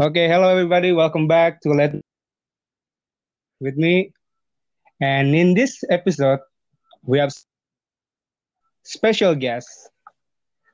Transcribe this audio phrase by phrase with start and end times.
[0.00, 0.92] Okay, hello everybody.
[0.92, 1.92] Welcome back to Let
[3.60, 4.14] with me.
[4.98, 6.40] And in this episode,
[7.04, 7.34] we have
[8.82, 9.90] special guests.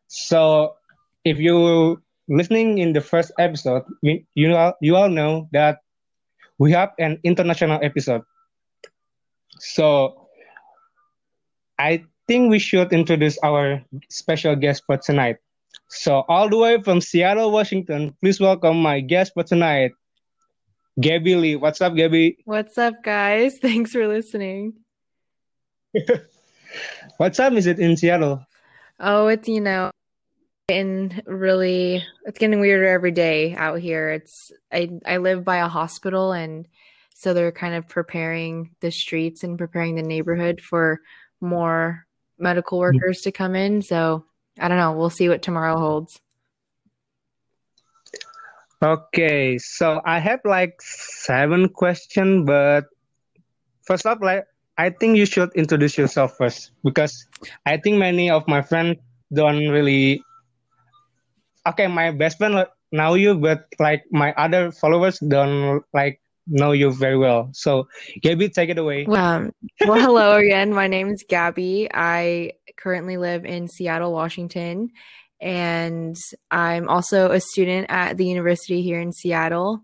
[0.07, 0.77] So,
[1.25, 5.81] if you listening in the first episode, you all, you all know that
[6.59, 8.23] we have an international episode.
[9.59, 10.29] So,
[11.81, 15.39] I think we should introduce our special guest for tonight.
[15.89, 19.93] So, all the way from Seattle, Washington, please welcome my guest for tonight,
[21.01, 21.59] Gabby Le.
[21.59, 22.39] What's up, Gabby?
[22.45, 23.59] What's up, guys?
[23.63, 24.75] Thanks for listening.
[27.19, 28.45] what time is it in Seattle?
[28.99, 29.93] Oh, it's, you know,
[30.69, 34.11] and really it's getting weirder every day out here.
[34.11, 36.67] It's I I live by a hospital and
[37.15, 41.01] so they're kind of preparing the streets and preparing the neighborhood for
[41.41, 42.07] more
[42.39, 42.97] medical mm-hmm.
[42.97, 43.81] workers to come in.
[43.81, 44.25] So
[44.59, 44.93] I don't know.
[44.93, 46.21] We'll see what tomorrow holds.
[48.83, 52.85] Okay, so I have like seven questions, but
[53.87, 54.45] first up, like
[54.77, 57.27] I think you should introduce yourself first because
[57.65, 58.99] I think many of my friends
[59.33, 60.23] don't really.
[61.67, 66.93] Okay, my best friend know you, but like my other followers don't like know you
[66.93, 67.49] very well.
[67.53, 67.89] So,
[68.23, 69.07] Gabby, take it away.
[69.07, 69.53] Um,
[69.87, 70.73] well, hello again.
[70.73, 71.89] My name is Gabby.
[71.93, 74.91] I currently live in Seattle, Washington,
[75.41, 76.17] and
[76.51, 79.83] I'm also a student at the university here in Seattle.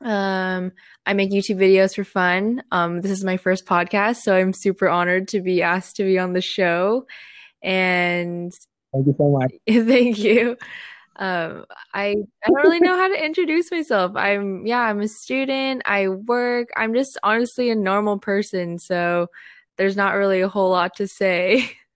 [0.00, 0.72] Um,
[1.06, 2.62] I make YouTube videos for fun.
[2.70, 6.18] Um, this is my first podcast, so I'm super honored to be asked to be
[6.18, 7.06] on the show.
[7.62, 8.52] And
[8.92, 9.52] thank you so much.
[9.86, 10.56] thank you
[11.18, 11.64] um,
[11.94, 12.14] I
[12.44, 14.12] I don't really know how to introduce myself.
[14.14, 15.82] I'm yeah, I'm a student.
[15.84, 16.68] I work.
[16.76, 19.26] I'm just honestly a normal person, so
[19.76, 21.72] there's not really a whole lot to say.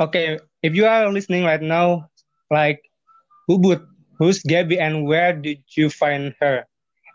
[0.00, 2.08] Okay, if you are listening right now,
[2.50, 2.80] like
[3.46, 3.84] who would
[4.18, 6.64] who's Gabby and where did you find her?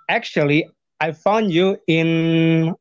[0.08, 0.70] Actually,
[1.00, 2.76] I found you in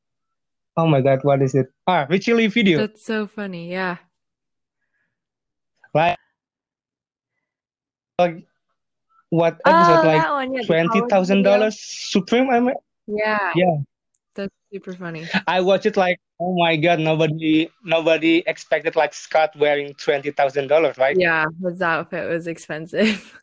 [0.77, 1.73] oh my god, what is it?
[1.87, 2.85] Ah, Richie video.
[2.85, 3.97] That's so funny, yeah.
[5.95, 6.19] Like
[8.19, 8.45] like
[9.31, 10.05] what episode?
[10.05, 12.51] Oh, like twenty thousand dollars Supreme.
[12.51, 12.77] I mean,
[13.07, 13.77] yeah, yeah,
[14.35, 15.29] that's super funny.
[15.47, 20.69] I watched it like, oh my god, nobody, nobody expected like Scott wearing twenty thousand
[20.69, 21.17] dollars, right?
[21.19, 23.41] Yeah, his outfit was expensive.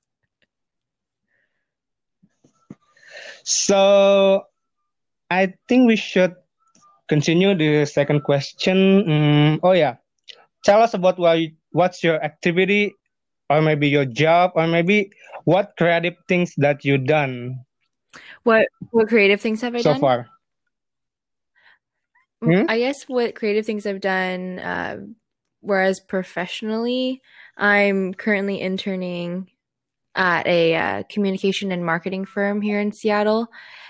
[3.43, 4.43] so,
[5.29, 6.35] I think we should
[7.07, 9.09] continue the second question.
[9.09, 9.95] Um, oh yeah,
[10.63, 11.39] tell us about what
[11.71, 12.93] what's your activity
[13.49, 15.11] or maybe your job or maybe
[15.43, 17.59] what creative things that you've done
[18.43, 20.27] what what creative things have i so done so far
[22.41, 22.63] hmm?
[22.67, 24.97] i guess what creative things i've done uh,
[25.61, 27.21] whereas professionally
[27.57, 29.49] i'm currently interning
[30.15, 33.47] at a uh, communication and marketing firm here in seattle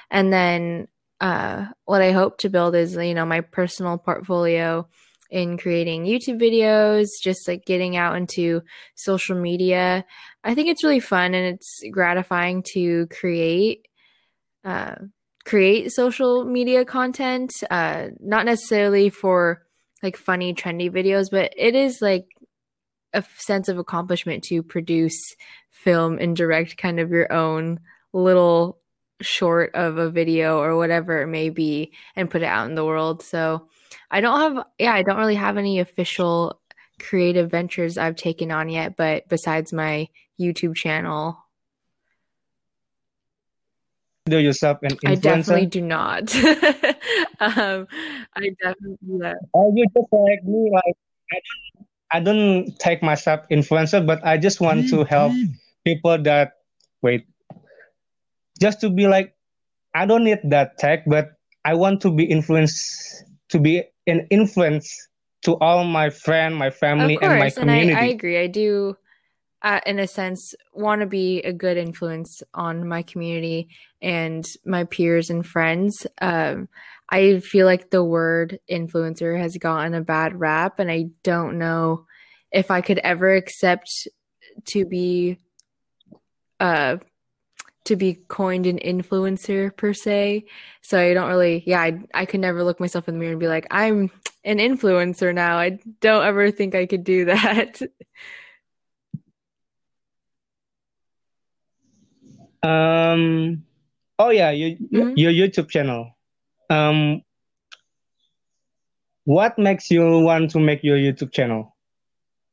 [0.10, 0.88] and then
[1.20, 4.88] uh, what i hope to build is you know my personal portfolio
[5.32, 8.62] in creating YouTube videos, just like getting out into
[8.96, 10.06] social media.
[10.44, 13.88] I think it's really fun and it's gratifying to create
[14.66, 14.96] uh,
[15.46, 17.52] create social media content.
[17.70, 19.64] Uh, not necessarily for
[20.04, 22.26] like funny, trendy videos, but it is like
[23.14, 25.36] a sense of accomplishment to produce,
[25.70, 27.80] film, and direct kind of your own
[28.14, 28.80] little
[29.22, 32.86] short of a video or whatever it may be and put it out in the
[32.86, 33.22] world.
[33.22, 33.68] So
[34.10, 36.60] I don't have, yeah, I don't really have any official
[37.00, 40.08] creative ventures I've taken on yet, but besides my
[40.40, 41.38] YouTube channel.
[44.26, 45.10] Do yourself an influencer?
[45.10, 46.36] I definitely do not.
[47.40, 47.88] um,
[48.36, 49.38] I definitely do that.
[49.54, 50.96] Oh, you just like me, like
[51.32, 55.34] I don't, I don't take myself influencer, but I just want to help
[55.84, 56.54] people that
[57.02, 57.26] wait,
[58.60, 59.34] just to be like,
[59.96, 61.32] I don't need that tech, but
[61.66, 65.08] I want to be influenced to be an influence
[65.44, 67.90] to all my friend, my family, course, and my community.
[67.90, 68.40] And I, I agree.
[68.40, 68.98] I do,
[69.62, 73.70] uh, in a sense, want to be a good influence on my community
[74.02, 76.08] and my peers and friends.
[76.20, 76.68] Um,
[77.10, 82.06] I feel like the word influencer has gotten a bad rap, and I don't know
[82.52, 84.08] if I could ever accept
[84.66, 85.38] to be
[86.60, 86.98] uh,
[87.84, 90.46] to be coined an influencer per se.
[90.82, 93.40] So I don't really, yeah, I, I could never look myself in the mirror and
[93.40, 94.12] be like, I'm
[94.44, 95.58] an influencer now.
[95.58, 97.82] I don't ever think I could do that.
[102.64, 103.64] Um,
[104.20, 105.18] oh yeah, your mm-hmm.
[105.18, 106.16] your YouTube channel.
[106.70, 107.24] Um,
[109.26, 111.76] what makes you want to make your YouTube channel?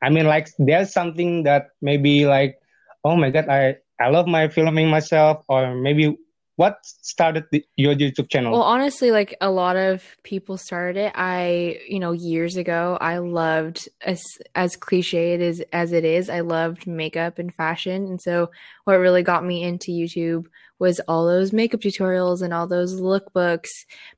[0.02, 2.60] I mean, like there's something that maybe like,
[3.04, 6.16] oh my god, I I love my filming myself, or maybe
[6.58, 8.50] what started the, your YouTube channel?
[8.50, 11.12] Well, honestly, like a lot of people started it.
[11.14, 14.20] I, you know, years ago, I loved as
[14.56, 16.28] as cliche it is as it is.
[16.28, 18.50] I loved makeup and fashion, and so
[18.84, 20.46] what really got me into YouTube
[20.80, 23.70] was all those makeup tutorials and all those lookbooks.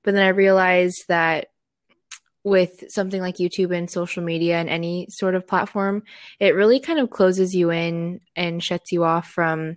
[0.03, 1.49] But then I realized that
[2.43, 6.05] with something like YouTube and social media and any sort of platform,
[6.39, 9.77] it really kind of closes you in and shuts you off from.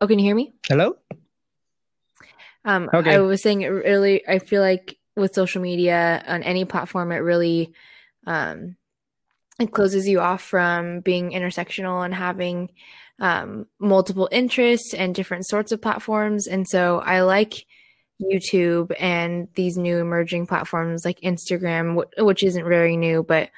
[0.00, 0.54] Oh, can you hear me?
[0.66, 0.96] Hello.
[2.64, 3.14] Um, okay.
[3.14, 4.26] I was saying it really.
[4.26, 7.72] I feel like with social media on any platform, it really
[8.26, 8.76] um,
[9.58, 12.70] it closes you off from being intersectional and having
[13.20, 16.46] um, multiple interests and different sorts of platforms.
[16.46, 17.66] And so I like
[18.20, 23.50] YouTube and these new emerging platforms like Instagram, which isn't very new, but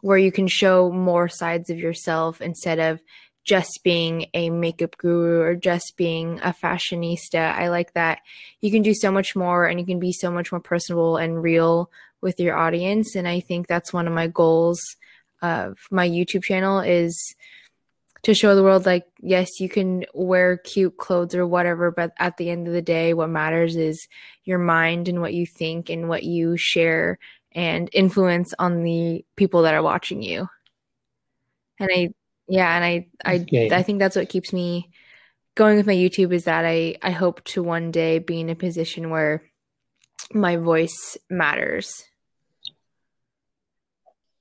[0.00, 3.00] where you can show more sides of yourself instead of
[3.50, 7.52] just being a makeup guru or just being a fashionista.
[7.52, 8.20] I like that
[8.60, 11.42] you can do so much more and you can be so much more personable and
[11.42, 13.16] real with your audience.
[13.16, 14.80] And I think that's one of my goals
[15.42, 17.34] of my YouTube channel is
[18.22, 22.36] to show the world like yes you can wear cute clothes or whatever but at
[22.36, 24.06] the end of the day what matters is
[24.44, 27.18] your mind and what you think and what you share
[27.52, 30.46] and influence on the people that are watching you
[31.78, 32.12] and i
[32.50, 34.90] yeah and i i i think that's what keeps me
[35.54, 38.54] going with my youtube is that i i hope to one day be in a
[38.54, 39.42] position where
[40.32, 42.04] my voice matters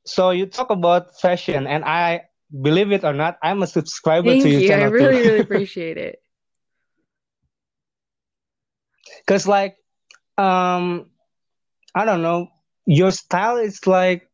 [0.06, 4.44] so you talk about fashion and i believe it or not, I'm a subscriber Thank
[4.44, 4.67] to your you.
[4.67, 4.85] channel.
[4.85, 6.21] I really, really appreciate it.
[9.27, 9.77] Cause like,
[10.38, 11.09] um,
[11.94, 12.47] I don't know,
[12.85, 14.29] your style is like,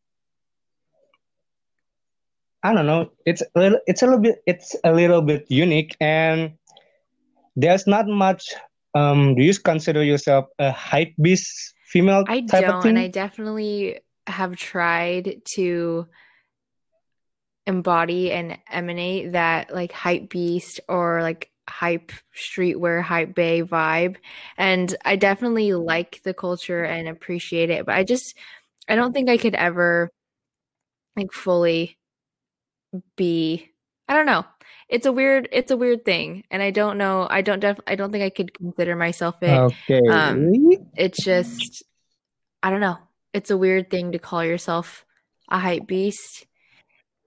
[2.66, 5.96] I don't know, it's a little, it's a little bit, it's a little bit unique,
[6.00, 6.54] and
[7.54, 8.52] there's not much.
[8.92, 12.24] Um, do you consider yourself a hype beast female?
[12.26, 16.08] I don't, and I definitely have tried to
[17.68, 24.14] embody and emanate that like hype beast or like hype streetwear hype bay vibe
[24.56, 28.36] and i definitely like the culture and appreciate it but i just
[28.88, 30.12] i don't think i could ever
[31.16, 31.98] like fully
[33.16, 33.70] be
[34.08, 34.44] i don't know
[34.88, 37.94] it's a weird it's a weird thing and i don't know i don't def i
[37.94, 40.50] don't think i could consider myself it okay um
[40.96, 41.82] it's just
[42.62, 42.98] i don't know
[43.32, 45.04] it's a weird thing to call yourself
[45.50, 46.46] a hype beast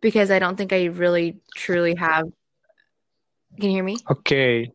[0.01, 2.25] because I don't think I really truly have.
[3.59, 3.97] Can you hear me?
[4.09, 4.71] Okay.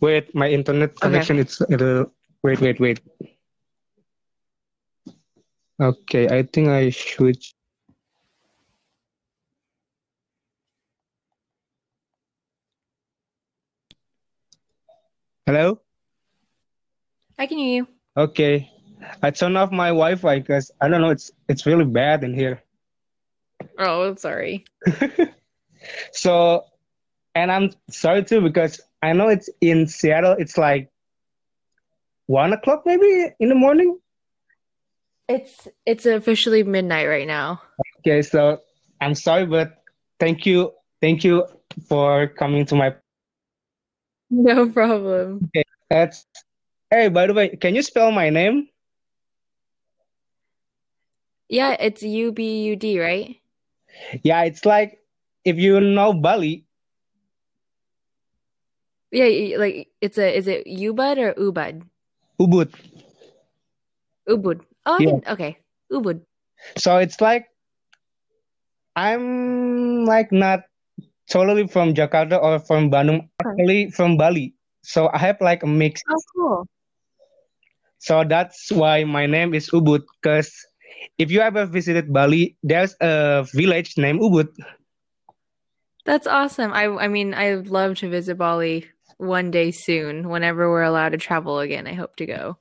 [0.00, 1.42] Wait, my internet connection okay.
[1.42, 2.04] it's uh,
[2.42, 3.00] wait, wait, wait.
[5.78, 7.36] Okay, I think I should.
[15.44, 15.80] Hello?
[17.38, 17.88] I can hear you.
[18.16, 18.70] Okay.
[19.22, 21.10] I turned off my Wi-Fi because I don't know.
[21.10, 22.62] It's it's really bad in here.
[23.78, 24.64] Oh, sorry.
[26.12, 26.64] so,
[27.34, 30.36] and I'm sorry too because I know it's in Seattle.
[30.38, 30.90] It's like
[32.24, 33.98] one o'clock maybe in the morning.
[35.28, 37.60] It's it's officially midnight right now.
[37.98, 38.60] Okay, so
[39.00, 39.82] I'm sorry, but
[40.20, 41.46] thank you, thank you
[41.88, 42.94] for coming to my.
[44.30, 45.50] No problem.
[45.50, 46.26] Okay, that's.
[46.90, 48.68] Hey, by the way, can you spell my name?
[51.48, 53.36] Yeah, it's U B U D, right?
[54.22, 55.02] Yeah, it's like
[55.44, 56.64] if you know Bali.
[59.10, 61.82] Yeah, like it's a is it Ubud or Ubud?
[62.38, 62.70] Ubud.
[64.28, 64.60] Ubud.
[64.86, 65.18] Oh, yeah.
[65.32, 65.58] okay.
[65.92, 66.22] Ubud.
[66.78, 67.46] So it's like
[68.96, 70.64] I'm like not
[71.28, 74.54] totally from Jakarta or from Bandung, actually from Bali.
[74.82, 76.00] So I have like a mix.
[76.08, 76.68] Oh, cool.
[77.98, 80.54] So that's why my name is Ubud, because
[81.18, 84.48] if you ever visited Bali, there's a village named Ubud.
[86.06, 86.72] That's awesome.
[86.72, 88.86] I I mean, I'd love to visit Bali
[89.18, 90.28] one day soon.
[90.28, 92.58] Whenever we're allowed to travel again, I hope to go.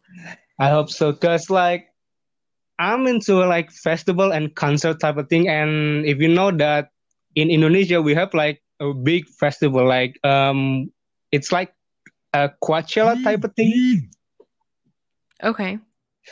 [0.57, 1.87] I hope so, cause like
[2.79, 6.89] I'm into like festival and concert type of thing, and if you know that
[7.35, 10.91] in Indonesia we have like a big festival, like um,
[11.31, 11.73] it's like
[12.33, 14.09] a Coachella type of thing.
[15.43, 15.79] Okay.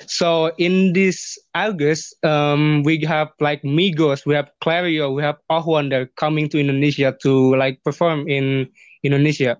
[0.08, 5.90] So in this August, um, we have like Migos, we have Clairo, we have Ahwan.
[5.90, 8.70] They're coming to Indonesia to like perform in
[9.04, 9.58] Indonesia.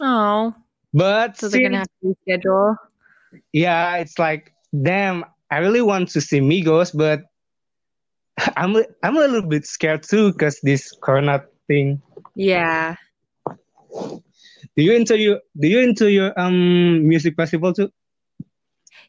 [0.00, 0.54] Oh,
[0.94, 2.76] but so they're gonna have to reschedule.
[3.52, 5.24] Yeah, it's like damn.
[5.54, 7.22] I really want to see Migos, but
[8.56, 12.02] I'm I'm a little bit scared too because this Corona thing.
[12.34, 12.96] Yeah.
[14.76, 17.92] Do you into your Do you into your um music festival too?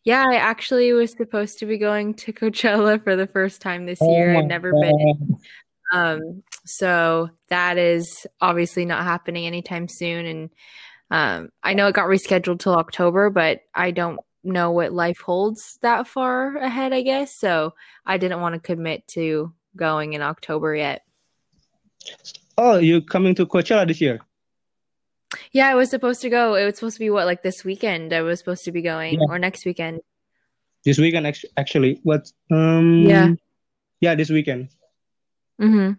[0.04, 4.00] Yeah, I actually was supposed to be going to Coachella for the first time this
[4.00, 4.36] year.
[4.36, 4.82] Oh I'd never God.
[4.82, 5.40] been.
[5.94, 10.26] Um, so that is obviously not happening anytime soon.
[10.28, 10.50] And
[11.10, 15.78] um, I know it got rescheduled till October, but I don't know what life holds
[15.82, 17.36] that far ahead, I guess.
[17.38, 17.74] So
[18.06, 21.04] I didn't want to commit to going in October yet.
[22.58, 24.20] Oh, you're coming to Coachella this year?
[25.52, 26.56] Yeah, I was supposed to go.
[26.56, 28.14] It was supposed to be what, like this weekend?
[28.14, 29.28] I was supposed to be going, Yeah.
[29.28, 30.02] or next weekend.
[30.86, 31.26] This weekend,
[31.58, 32.00] actually.
[32.04, 32.32] What?
[32.52, 33.06] Um.
[33.06, 33.34] Yeah.
[34.00, 34.70] Yeah, this weekend.
[35.60, 35.94] Mm-hmm.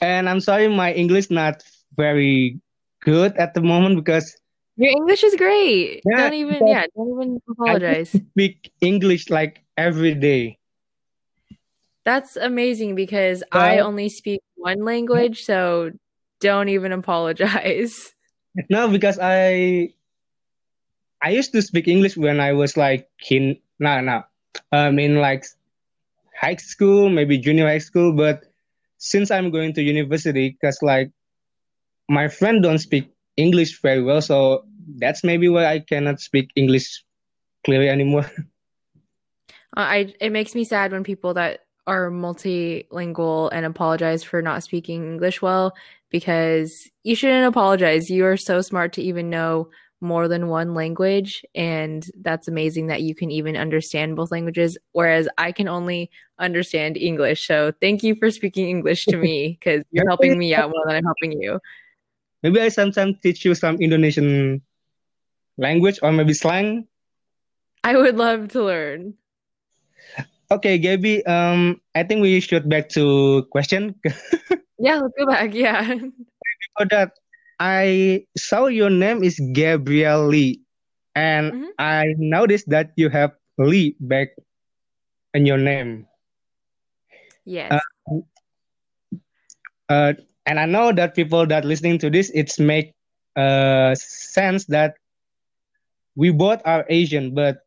[0.00, 1.62] And I'm sorry, my English not
[1.96, 2.60] very
[3.00, 4.36] good at the moment because
[4.76, 6.02] Your English is great.
[6.04, 8.10] Yeah, Don't even, yeah, don't even I apologize.
[8.10, 10.58] speak English like every day.
[12.04, 15.90] That's amazing because I only speak one language, so
[16.40, 18.12] don't even apologize.
[18.70, 19.92] no, because I
[21.22, 24.24] I used to speak English when I was like in no no
[24.72, 25.44] um in like
[26.34, 28.44] high school, maybe junior high school, but
[28.96, 31.12] since I'm going to university, because like
[32.08, 34.64] my friend don't speak English very well, so
[34.98, 37.04] that's maybe why I cannot speak English
[37.64, 38.30] clearly anymore.
[39.76, 44.62] Uh, I it makes me sad when people that are multilingual and apologize for not
[44.62, 45.74] speaking English well
[46.10, 48.10] because you shouldn't apologize.
[48.10, 49.70] You are so smart to even know
[50.00, 55.28] more than one language and that's amazing that you can even understand both languages whereas
[55.36, 57.46] I can only understand English.
[57.46, 60.96] So thank you for speaking English to me cuz you're helping me out more than
[60.96, 61.60] I'm helping you.
[62.42, 64.62] Maybe I sometimes teach you some Indonesian
[65.58, 66.86] language or maybe slang.
[67.84, 69.14] I would love to learn.
[70.50, 73.94] Okay, Gabby, um, I think we should back to question.
[74.80, 75.52] Yeah, let's go back.
[75.52, 75.84] Yeah.
[76.76, 77.12] For that,
[77.60, 80.64] I saw your name is Gabrielle Lee,
[81.14, 81.68] and Mhm.
[81.76, 84.32] I noticed that you have Lee back
[85.36, 86.08] in your name.
[87.44, 87.76] Yes.
[88.08, 88.24] Uh,
[89.88, 90.12] uh,
[90.46, 92.92] and I know that people that listening to this, it's make
[93.36, 94.96] uh sense that
[96.16, 97.58] we both are Asian, but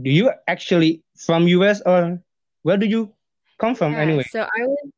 [0.00, 2.20] do you actually from US or
[2.62, 3.12] where do you
[3.58, 4.24] come from Yeah, anyway?
[4.30, 4.90] so I was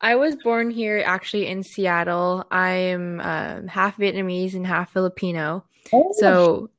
[0.00, 2.44] I was born here actually in Seattle.
[2.50, 5.64] I am um, half Vietnamese and half Filipino.
[5.92, 6.70] Oh, So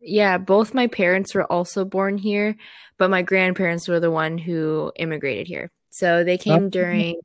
[0.00, 2.56] yeah, both my parents were also born here,
[2.98, 5.70] but my grandparents were the one who immigrated here.
[5.90, 7.20] So they came during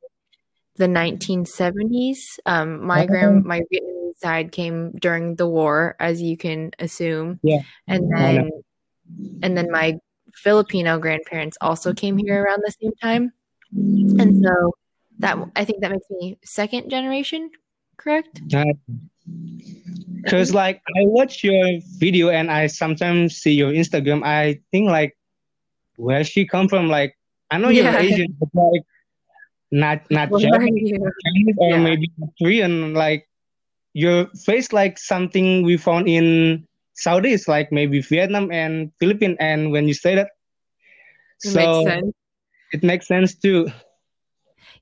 [0.76, 2.38] the 1970s.
[2.46, 7.40] Um, my grand my Vietnamese side came during the war, as you can assume.
[7.42, 7.62] Yeah.
[7.86, 8.50] And then
[9.42, 9.98] and then my
[10.34, 13.32] Filipino grandparents also came here around the same time.
[13.74, 14.74] And so
[15.18, 17.50] that I think that makes me second generation,
[17.96, 18.40] correct?
[20.22, 25.16] Because like I watch your video and I sometimes see your Instagram, I think like
[25.96, 26.88] where she come from.
[26.88, 27.16] Like
[27.50, 27.98] I know you're Yeah.
[28.00, 28.82] Asian, but like
[29.70, 30.30] not not.
[30.30, 30.92] Chinese
[31.58, 31.82] or Yeah.
[31.82, 32.94] maybe Korean.
[32.94, 33.28] Like
[33.92, 39.36] your face like something we found in Southeast, like maybe Vietnam and Philippines.
[39.40, 40.30] And when you say that,
[41.44, 42.12] It so makes sense.
[42.72, 43.68] it makes sense too.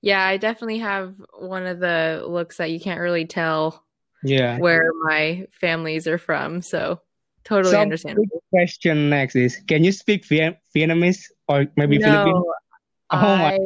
[0.00, 3.84] Yeah, I definitely have one of the looks that you can't really tell
[4.22, 4.58] Yeah.
[4.58, 6.60] where my families are from.
[6.62, 7.00] So
[7.44, 12.34] totally So big question next is, can you speak Vietnamese or maybe Philippine?
[12.34, 12.54] No,
[13.10, 13.52] Oh my.
[13.54, 13.58] I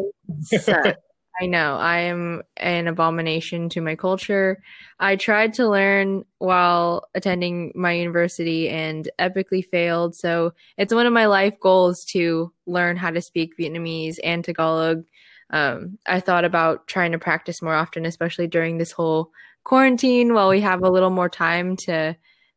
[0.43, 0.97] suck.
[1.41, 1.77] I know.
[1.77, 4.61] I am an abomination to my culture.
[4.99, 10.17] I tried to learn while attending my university and epically failed.
[10.17, 15.05] So it's one of my life goals to learn how to speak Vietnamese and Tagalog.
[15.51, 19.31] Um, I thought about trying to practice more often, especially during this whole
[19.63, 22.17] quarantine while we have a little more time to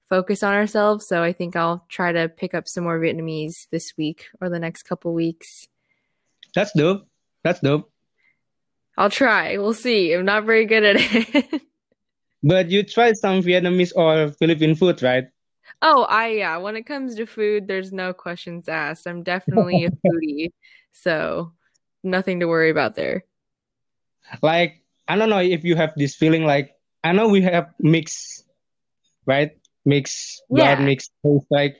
[0.10, 1.08] focus on ourselves.
[1.08, 4.60] So I think I'll try to pick up some more Vietnamese this week or the
[4.60, 5.68] next couple weeks.
[6.56, 7.08] That's dope.
[7.44, 7.91] That's dope.
[9.02, 9.58] I'll try.
[9.58, 10.14] We'll see.
[10.14, 11.62] I'm not very good at it.
[12.44, 15.26] But you tried some Vietnamese or Philippine food, right?
[15.82, 19.08] oh, I yeah, when it comes to food, there's no questions asked.
[19.08, 20.52] I'm definitely a foodie.
[20.92, 21.54] So,
[22.04, 23.26] nothing to worry about there.
[24.42, 28.44] Like, I don't know if you have this feeling like, I know we have mix,
[29.26, 29.52] right?
[29.86, 30.86] Mixed blood, Yeah.
[30.86, 31.48] mixed taste.
[31.50, 31.78] Like,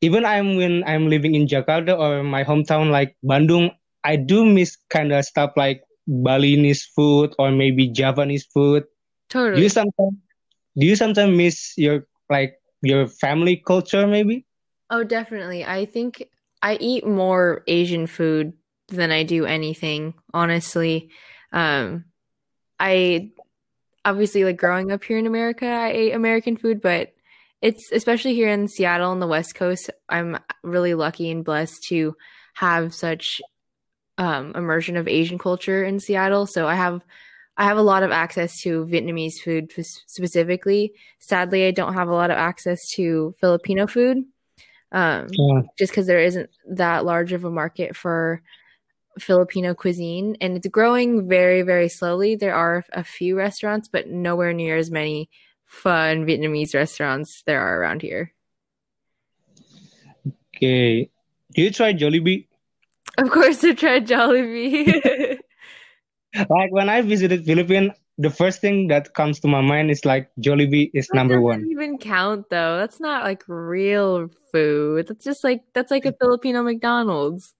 [0.00, 3.74] even I'm when I'm living in Jakarta or my hometown, like Bandung,
[4.04, 8.84] I do miss kind of stuff like Balinese food or maybe Japanese food.
[9.28, 9.56] Totally.
[9.56, 10.16] Do you sometimes,
[10.76, 14.46] do you sometimes miss your, like, your family culture maybe?
[14.90, 15.64] Oh, definitely.
[15.64, 16.24] I think
[16.62, 18.54] I eat more Asian food
[18.88, 21.10] than I do anything, honestly.
[21.52, 22.06] Um,
[22.80, 23.30] I
[24.04, 27.12] obviously like growing up here in America, I ate American food, but
[27.60, 32.16] it's especially here in Seattle on the West Coast, I'm really lucky and blessed to
[32.54, 33.42] have such
[34.18, 36.46] um, immersion of Asian culture in Seattle.
[36.46, 37.02] So I have
[37.56, 39.72] I have a lot of access to Vietnamese food
[40.06, 40.92] specifically.
[41.18, 44.18] Sadly, I don't have a lot of access to Filipino food,
[44.92, 45.62] um, yeah.
[45.76, 48.42] just because there isn't that large of a market for
[49.18, 52.36] Filipino cuisine, and it's growing very, very slowly.
[52.36, 55.28] There are a few restaurants, but nowhere near as many
[55.64, 58.32] fun Vietnamese restaurants there are around here.
[60.54, 61.10] Okay,
[61.54, 62.47] do you try Jollibee?
[63.18, 65.38] Of course, I tried Jollibee.
[66.48, 70.30] like when I visited Philippines, the first thing that comes to my mind is like
[70.40, 71.66] Jollibee is that number one.
[71.70, 72.78] Even count though?
[72.78, 75.08] That's not like real food.
[75.08, 77.54] That's just like that's like a Filipino McDonald's.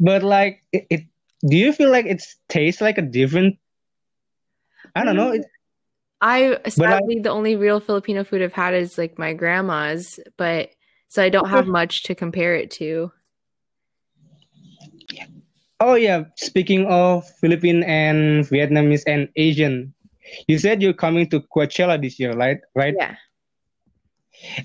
[0.00, 1.00] But like, it, it
[1.46, 3.58] do you feel like it tastes like a different?
[4.94, 5.32] I don't know.
[5.32, 5.44] It, mm,
[6.20, 10.70] I sadly I, the only real Filipino food I've had is like my grandma's, but
[11.08, 13.12] so I don't have much to compare it to.
[15.84, 19.92] Oh yeah, speaking of Philippine and Vietnamese and Asian,
[20.48, 22.56] you said you're coming to Coachella this year, right?
[22.74, 22.94] Right?
[22.96, 23.16] Yeah.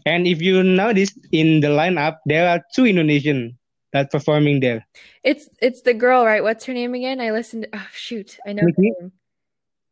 [0.05, 3.57] And if you notice in the lineup, there are two Indonesian
[3.91, 4.88] that performing there.
[5.21, 6.41] It's it's the girl, right?
[6.41, 7.19] What's her name again?
[7.19, 7.63] I listened.
[7.63, 8.75] To, oh shoot, I know NIKI?
[8.77, 9.11] her name.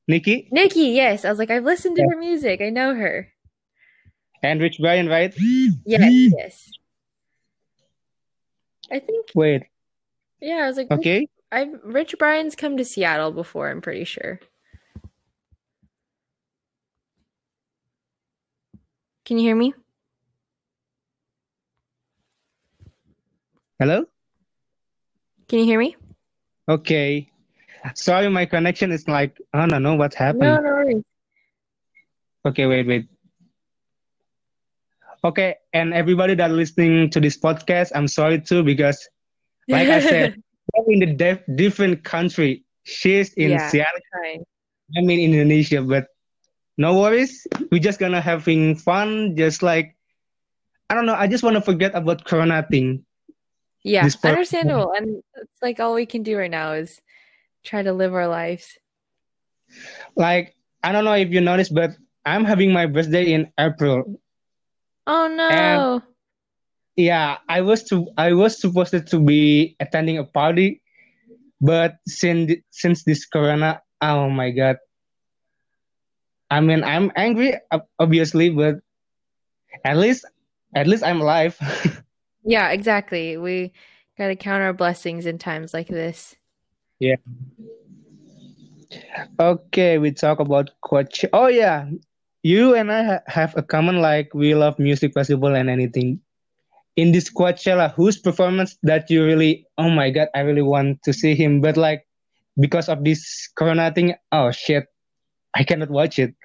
[0.08, 0.50] NIKI.
[0.54, 1.26] NIKI, yes.
[1.26, 2.16] I was like, I've listened to yeah.
[2.16, 2.62] her music.
[2.62, 3.28] I know her.
[4.42, 5.34] And Rich Brian, right?
[5.38, 6.72] Yes, yes.
[8.90, 9.28] I think.
[9.36, 9.63] Wait,
[10.41, 11.28] yeah, I was like, okay.
[11.52, 13.69] I've Rich Brian's come to Seattle before.
[13.69, 14.39] I'm pretty sure.
[19.26, 19.73] Can you hear me?
[23.80, 24.06] Hello.
[25.47, 25.95] Can you hear me?
[26.67, 27.30] Okay.
[27.93, 30.50] Sorry, my connection is like I don't know what's happening.
[30.50, 31.04] No, no worries.
[32.45, 33.08] Okay, wait, wait.
[35.23, 39.08] Okay, and everybody that listening to this podcast, I'm sorry too because
[39.68, 40.42] like I said,
[40.88, 42.64] in the def- different country.
[42.84, 44.00] She's in yeah, Seattle.
[44.14, 44.42] Right.
[44.96, 46.08] I'm in Indonesia, but
[46.78, 47.46] no worries.
[47.72, 49.36] We're just gonna having fun.
[49.36, 49.96] Just like
[50.90, 51.16] I don't know.
[51.16, 53.04] I just want to forget about Corona thing.
[53.84, 54.94] Yeah, understandable.
[54.96, 57.02] And it's like all we can do right now is
[57.64, 58.78] try to live our lives.
[60.16, 61.92] Like I don't know if you noticed, but
[62.26, 64.20] I'm having my birthday in April.
[65.06, 65.50] Oh no!
[65.50, 66.04] And
[66.98, 70.82] yeah i was to i was supposed to be attending a party
[71.62, 74.78] but since since this corona oh my god.
[76.50, 77.54] I mean i'm angry
[78.00, 78.82] obviously but
[79.86, 80.26] at least
[80.76, 81.58] at least i'm alive.
[82.48, 83.36] Yeah exactly.
[83.36, 83.74] We
[84.18, 86.38] got to count our blessings in times like this.
[86.98, 87.18] Yeah.
[89.38, 91.90] Okay we talk about coach oh yeah.
[92.44, 96.22] You and i ha- have a common like we love music festival and anything
[96.98, 101.14] in this Coachella, whose performance that you really, oh my god, I really want to
[101.14, 102.06] see him, but like
[102.60, 104.88] because of this Corona thing, oh shit,
[105.56, 106.36] I cannot watch it.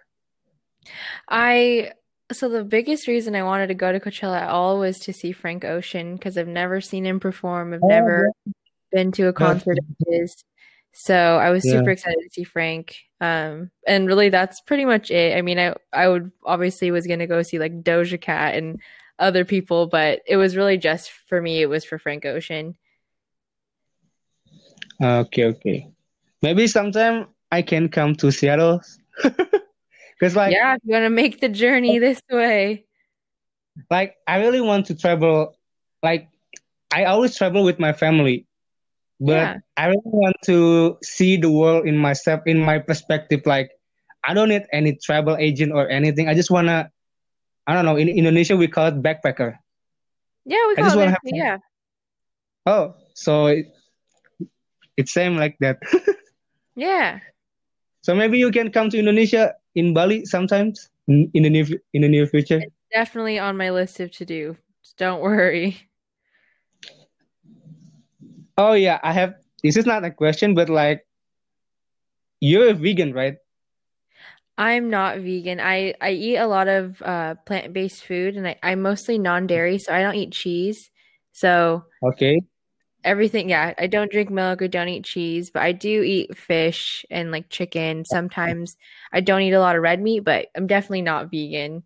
[1.28, 1.92] I
[2.30, 5.32] so the biggest reason I wanted to go to Coachella at all was to see
[5.32, 7.74] Frank Ocean because I've never seen him perform.
[7.74, 8.52] I've oh, never yeah.
[8.92, 10.44] been to a concert of his.
[10.94, 12.96] So I was super excited to see Frank.
[13.20, 15.36] Um, and really that's pretty much it.
[15.36, 18.80] I mean, I I would obviously was gonna go see like Doja Cat and
[19.18, 21.60] other people, but it was really just for me.
[21.62, 22.76] It was for Frank Ocean.
[25.02, 25.88] Okay, okay.
[26.42, 28.80] Maybe sometime I can come to Seattle.
[30.20, 32.84] Cause like yeah, want to make the journey this way.
[33.90, 35.56] Like I really want to travel.
[36.02, 36.28] Like
[36.92, 38.46] I always travel with my family,
[39.18, 39.56] but yeah.
[39.76, 43.42] I really want to see the world in myself, in my perspective.
[43.46, 43.72] Like
[44.22, 46.28] I don't need any travel agent or anything.
[46.28, 46.92] I just wanna
[47.66, 47.96] I don't know.
[47.96, 49.58] In Indonesia, we call it backpacker.
[50.44, 51.08] Yeah, we call it.
[51.08, 51.58] Have yeah.
[52.66, 53.74] Oh, so it,
[54.96, 55.78] it's same like that.
[56.74, 57.20] yeah.
[58.02, 62.02] So maybe you can come to Indonesia in Bali sometimes in, in the near in
[62.02, 62.58] the near future.
[62.58, 64.56] It's definitely on my list of to do.
[64.98, 65.78] Don't worry.
[68.58, 69.34] Oh yeah, I have.
[69.62, 71.06] This is not a question, but like,
[72.40, 73.36] you're a vegan, right?
[74.58, 75.60] I'm not vegan.
[75.60, 79.46] I, I eat a lot of uh, plant based food and I, I'm mostly non
[79.46, 80.90] dairy, so I don't eat cheese.
[81.32, 82.40] So Okay.
[83.04, 83.74] Everything, yeah.
[83.78, 87.48] I don't drink milk or don't eat cheese, but I do eat fish and like
[87.48, 88.04] chicken.
[88.04, 88.76] Sometimes
[89.12, 91.82] I don't eat a lot of red meat, but I'm definitely not vegan.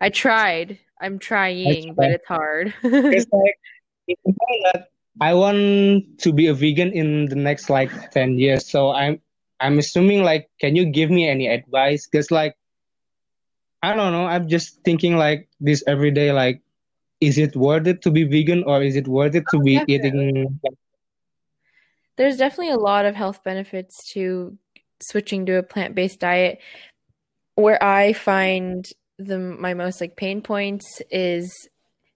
[0.00, 0.78] I tried.
[1.00, 2.74] I'm trying, but it's hard.
[2.82, 3.58] it's like
[5.20, 8.66] I want to be a vegan in the next like 10 years.
[8.66, 9.20] So I'm
[9.60, 12.06] I'm assuming like can you give me any advice?
[12.06, 12.56] Because like
[13.82, 16.62] I don't know, I'm just thinking like this every day, like
[17.20, 19.94] is it worth it to be vegan or is it worth it to be Definitely.
[19.94, 20.60] eating
[22.16, 24.58] There's definitely a lot of health benefits to
[25.00, 26.60] switching to a plant-based diet.
[27.54, 28.86] Where I find
[29.18, 31.68] the my most like pain points is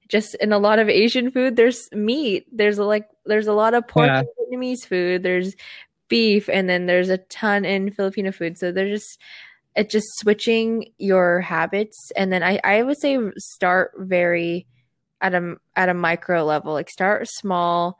[0.09, 2.47] just in a lot of Asian food, there's meat.
[2.53, 5.23] There's a, like there's a lot of pork yeah Vietnamese food.
[5.23, 5.55] There's
[6.11, 8.59] beef, and then there's a ton in Filipino food.
[8.59, 9.19] So they're just
[9.75, 14.67] it's just switching your habits, and then I I would say start very
[15.23, 16.75] at a at a micro level.
[16.75, 17.97] Like start small,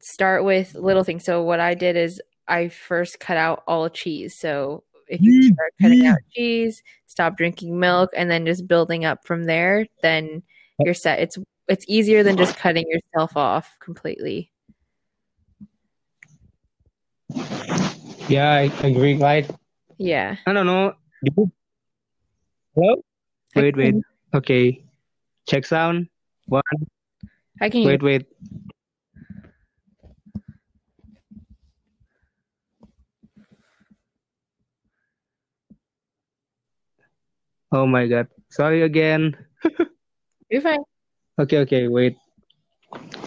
[0.00, 1.24] start with little things.
[1.24, 4.36] So what I did is I first cut out all cheese.
[4.38, 6.12] So if you mm, start cutting mm.
[6.12, 10.42] out cheese, stop drinking milk, and then just building up from there, then
[10.78, 11.20] you're set.
[11.20, 11.36] It's
[11.68, 14.51] it's easier than just cutting yourself off completely.
[18.28, 19.48] Yeah I agree right?
[19.98, 20.36] Yeah.
[20.46, 20.94] I don't know.
[22.74, 22.96] Hello?
[23.54, 23.94] Wait wait.
[24.34, 24.84] okay.
[25.46, 26.08] Check sound.
[26.46, 26.62] One.
[27.60, 28.26] I can wait wait.
[37.70, 38.28] Oh my god.
[38.50, 39.36] Sorry again.
[40.50, 40.82] You're fine.
[41.38, 41.88] okay okay.
[41.88, 42.16] Wait.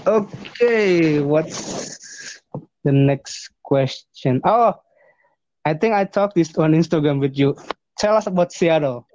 [0.05, 1.21] Okay.
[1.21, 2.41] What's
[2.83, 4.73] the next question oh
[5.65, 7.55] I think I talked this on Instagram with you
[7.97, 9.07] tell us about Seattle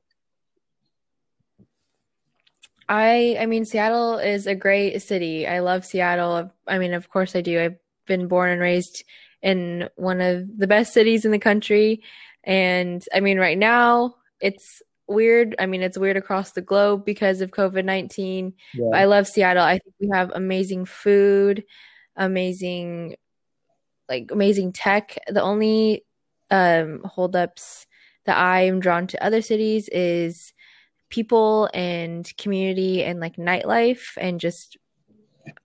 [2.91, 5.47] I I mean Seattle is a great city.
[5.47, 6.51] I love Seattle.
[6.67, 7.61] I mean, of course I do.
[7.61, 9.05] I've been born and raised
[9.43, 12.03] in one of the best cities in the country.
[12.43, 15.55] And I mean, right now it's weird.
[15.61, 18.55] I mean, it's weird across the globe because of COVID-19.
[18.75, 19.63] Yeah I love Seattle.
[19.63, 21.63] I think we have amazing food,
[22.17, 23.15] amazing
[24.11, 25.17] like amazing tech.
[25.29, 26.05] The only
[26.51, 27.87] um holdups
[28.27, 30.53] that I am drawn to other cities is
[31.09, 34.77] people and community and like nightlife and just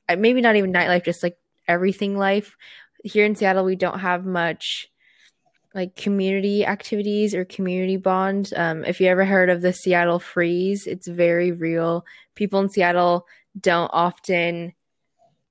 [0.09, 2.55] maybe not even nightlife, just like everything life.
[3.03, 4.89] Here in Seattle, we don't have much
[5.73, 8.53] like community activities or community bond.
[8.55, 12.05] Um, if you ever heard of the Seattle Freeze, it's very real.
[12.33, 13.27] People in Seattle
[13.59, 14.73] don't often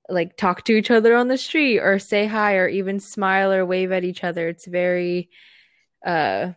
[0.08, 3.64] like talk to each other on the street or say hi or even smile or
[3.64, 4.48] wave at each other.
[4.48, 5.30] It's very
[6.04, 6.52] uh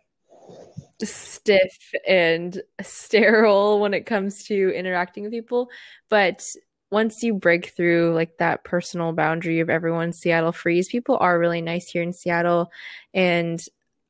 [1.03, 5.69] stiff and sterile when it comes to interacting with people.
[6.09, 6.45] But
[6.89, 11.61] once you break through like that personal boundary of everyone Seattle freeze, people are really
[11.61, 12.71] nice here in Seattle.
[13.13, 13.63] And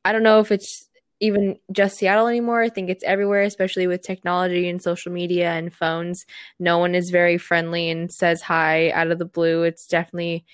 [0.05, 0.86] I don't know if it's
[1.19, 2.61] even just Seattle anymore.
[2.61, 6.25] I think it's everywhere, especially with technology and social media and phones.
[6.59, 9.63] No one is very friendly and says hi out of the blue.
[9.63, 10.45] It's definitely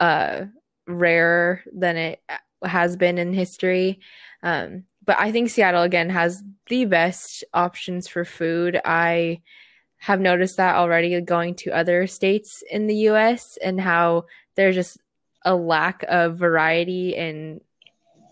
[0.00, 0.44] uh
[0.86, 2.22] rarer than it
[2.64, 4.00] has been in history.
[4.42, 8.80] Um, but I think Seattle again has the best options for food.
[8.84, 9.42] I
[9.98, 14.98] have noticed that already going to other states in the US and how there's just
[15.44, 17.60] a lack of variety and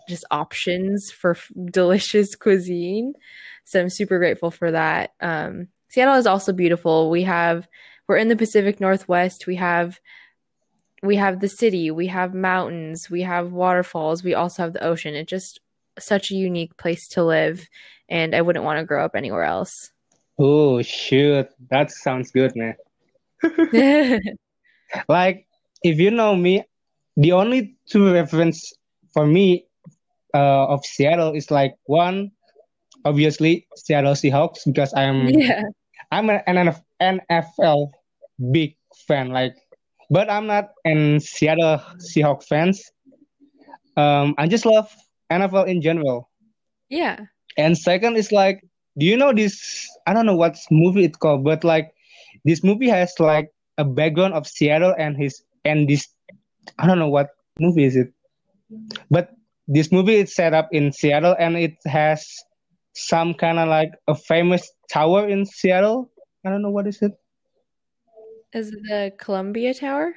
[0.09, 3.15] just options for f- delicious cuisine.
[3.65, 5.13] So I'm super grateful for that.
[5.21, 7.11] Um, Seattle is also beautiful.
[7.11, 7.69] We have
[8.09, 9.47] we're in the Pacific Northwest.
[9.47, 10.01] We have
[11.03, 15.15] we have the city, we have mountains, we have waterfalls, we also have the ocean.
[15.15, 15.61] It's just
[15.99, 17.69] such a unique place to live
[18.09, 19.91] and I wouldn't want to grow up anywhere else.
[20.39, 22.75] oh shoot that sounds good man
[25.09, 25.47] like
[25.83, 26.65] if you know me
[27.17, 28.73] the only two reference
[29.13, 29.67] for me
[30.35, 32.31] uh, of Seattle is like one
[33.05, 35.63] obviously Seattle Seahawks because I'm yeah.
[36.13, 36.41] I'm an
[37.01, 37.91] NFL
[38.53, 39.55] big fan like
[40.11, 42.83] but I'm not an Seattle Seahawks fans
[43.97, 44.89] um I just love
[45.31, 46.31] NFL in general
[46.89, 47.19] Yeah.
[47.57, 48.63] and second is like
[48.99, 51.93] do you know this I don't know what movie it's called but like
[52.45, 56.09] this movie has like a background of Seattle and his and this
[56.79, 58.13] I don't know what movie is it
[59.11, 59.31] but
[59.69, 62.27] this movie is set up in Seattle and it has
[62.95, 66.11] some kind of like a famous tower in Seattle.
[66.45, 67.13] I don't know what is it.
[68.53, 70.15] Is it the Columbia Tower?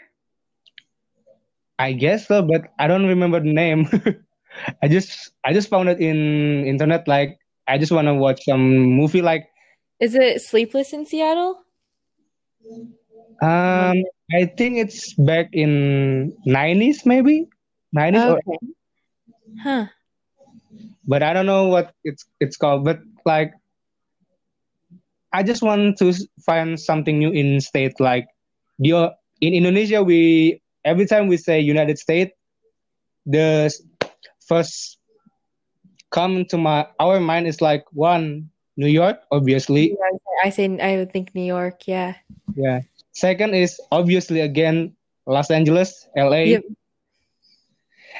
[1.79, 3.87] I guess so, but I don't remember the name.
[4.83, 8.61] I just I just found it in internet like I just want to watch some
[8.95, 9.47] movie like
[9.99, 11.59] Is it Sleepless in Seattle?
[13.41, 14.01] um
[14.33, 17.47] I think it's back in 90s maybe
[17.93, 18.57] 90s or Okay.
[19.61, 19.87] Huh.
[21.07, 23.53] but I don't know what it's it's called but like
[25.33, 26.13] I just want to
[26.45, 28.27] find something new in state like
[28.79, 32.31] the in Indonesia we every time we say United States
[33.25, 33.71] the
[34.47, 34.97] first
[36.11, 39.95] come to my our mind is like one New York obviously
[40.43, 42.15] I say I would think New York yeah
[42.55, 42.81] yeah
[43.11, 46.63] second is obviously again Los Angeles LA yep.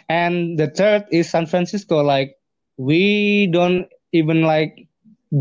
[0.10, 2.36] And the third is San Francisco like
[2.78, 4.88] we don't even like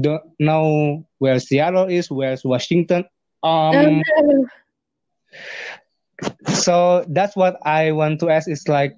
[0.00, 3.04] don't know where Seattle is, where's Washington.
[3.42, 4.02] Um,
[6.46, 8.96] so that's what I want to ask is like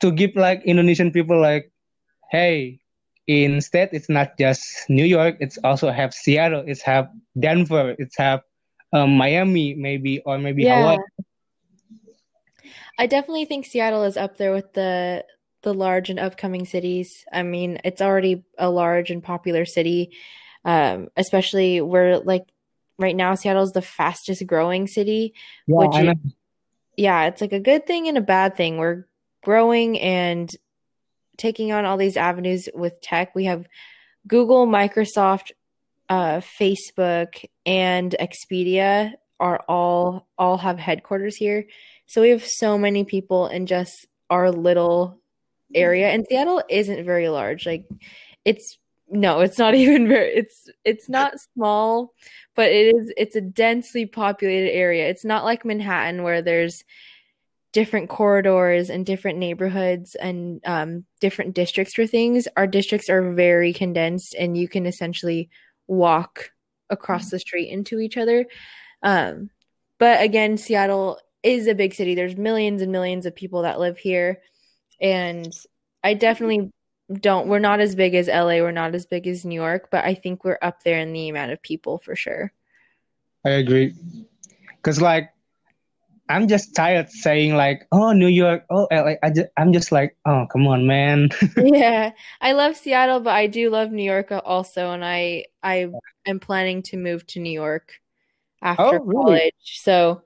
[0.00, 1.72] to give like Indonesian people like,
[2.30, 2.80] hey,
[3.26, 8.42] instead it's not just New York, it's also have Seattle, it's have Denver, it's have
[8.92, 10.80] um, Miami maybe or maybe yeah.
[10.80, 10.98] Hawaii.
[12.98, 15.24] I definitely think Seattle is up there with the
[15.62, 17.24] the large and upcoming cities.
[17.32, 20.10] I mean, it's already a large and popular city,
[20.64, 22.46] um, especially where like
[22.98, 25.34] right now Seattle's the fastest growing city.
[25.66, 26.14] Yeah,
[26.96, 28.76] yeah, it's like a good thing and a bad thing.
[28.76, 29.06] We're
[29.44, 30.50] growing and
[31.36, 33.34] taking on all these avenues with tech.
[33.34, 33.66] We have
[34.26, 35.52] Google, Microsoft,
[36.08, 41.66] uh, Facebook, and Expedia are all all have headquarters here.
[42.08, 45.20] So we have so many people in just our little
[45.74, 47.66] area and Seattle isn't very large.
[47.66, 47.86] Like
[48.46, 48.78] it's
[49.10, 52.14] no, it's not even very it's it's not small,
[52.56, 55.08] but it is it's a densely populated area.
[55.08, 56.82] It's not like Manhattan where there's
[57.74, 62.48] different corridors and different neighborhoods and um, different districts for things.
[62.56, 65.50] Our districts are very condensed and you can essentially
[65.86, 66.52] walk
[66.88, 68.46] across the street into each other.
[69.02, 69.50] Um,
[69.98, 72.14] but again, Seattle is a big city.
[72.14, 74.40] There's millions and millions of people that live here
[75.00, 75.52] and
[76.02, 76.70] I definitely
[77.12, 77.48] don't.
[77.48, 78.60] We're not as big as LA.
[78.60, 81.28] We're not as big as New York, but I think we're up there in the
[81.28, 82.52] amount of people for sure.
[83.44, 83.94] I agree,
[84.76, 85.30] because like
[86.28, 89.14] I'm just tired saying like, oh, New York, oh, LA.
[89.22, 91.30] I just, I'm just like, oh, come on, man.
[91.56, 95.88] yeah, I love Seattle, but I do love New York also, and I I
[96.26, 98.00] am planning to move to New York
[98.60, 99.24] after oh, really?
[99.24, 99.80] college.
[99.80, 100.22] So,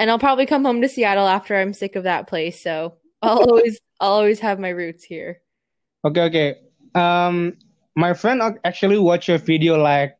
[0.00, 2.62] and I'll probably come home to Seattle after I'm sick of that place.
[2.62, 5.42] So I'll always I'll always have my roots here.
[6.02, 6.54] Okay, okay.
[6.94, 7.58] Um,
[7.94, 10.16] my friend actually watched your video like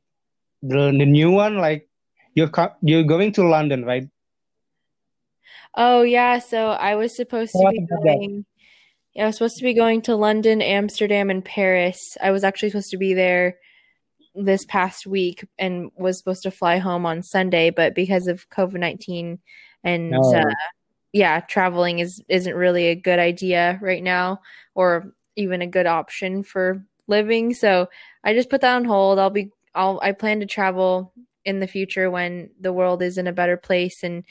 [0.62, 1.56] the the new one.
[1.56, 1.88] Like
[2.34, 2.50] you're
[2.82, 4.06] you're going to London, right?
[5.74, 6.40] Oh yeah.
[6.40, 8.44] So I was supposed to be going.
[9.14, 12.18] Yeah, I was supposed to be going to London, Amsterdam, and Paris.
[12.22, 13.56] I was actually supposed to be there
[14.34, 18.78] this past week and was supposed to fly home on Sunday, but because of COVID
[18.78, 19.38] nineteen
[19.84, 20.34] and oh.
[20.34, 20.44] uh,
[21.12, 24.40] yeah, traveling is isn't really a good idea right now
[24.74, 27.54] or even a good option for living.
[27.54, 27.88] So
[28.22, 29.18] I just put that on hold.
[29.18, 31.12] I'll be I'll I plan to travel
[31.44, 34.24] in the future when the world is in a better place and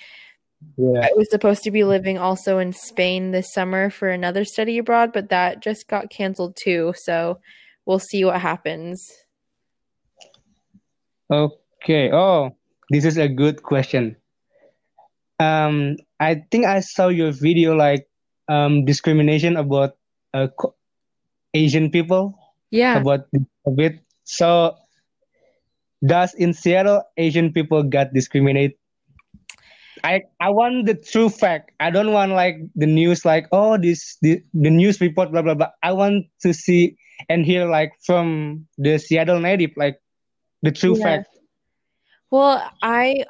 [0.77, 0.99] yeah.
[0.99, 5.11] I was supposed to be living also in Spain this summer for another study abroad,
[5.13, 6.93] but that just got canceled too.
[6.97, 7.39] So
[7.85, 9.09] we'll see what happens.
[11.31, 12.11] Okay.
[12.11, 12.57] Oh,
[12.89, 14.17] this is a good question
[15.39, 18.07] um, I think I saw your video like
[18.47, 19.95] um, discrimination about
[20.33, 20.47] uh,
[21.53, 22.37] Asian people.
[22.71, 22.99] Yeah.
[22.99, 23.25] About
[23.65, 23.99] a bit.
[24.25, 24.75] So,
[26.05, 28.77] does in Seattle Asian people got discriminated?
[30.03, 31.71] I I want the true fact.
[31.79, 35.55] I don't want like the news like oh this the, the news report blah blah
[35.55, 35.71] blah.
[35.83, 36.95] I want to see
[37.27, 39.99] and hear like from the Seattle native like
[40.61, 41.03] the true yeah.
[41.03, 41.29] fact.
[42.31, 43.25] Well, I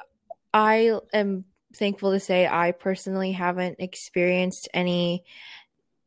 [0.52, 5.24] I am thankful to say I personally haven't experienced any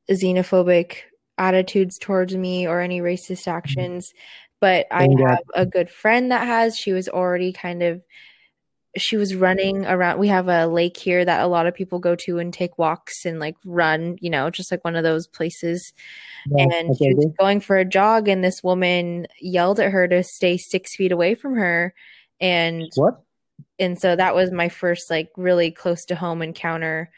[0.09, 0.97] xenophobic
[1.37, 3.51] attitudes towards me or any racist mm-hmm.
[3.51, 4.11] actions.
[4.59, 6.77] But I have a good friend that has.
[6.77, 8.01] She was already kind of
[8.95, 12.15] she was running around we have a lake here that a lot of people go
[12.15, 15.93] to and take walks and like run you know just like one of those places
[16.45, 17.09] yeah, and okay.
[17.09, 20.95] she was going for a jog and this woman yelled at her to stay six
[20.95, 21.93] feet away from her
[22.39, 23.22] and what
[23.79, 27.11] and so that was my first like really close to home encounter.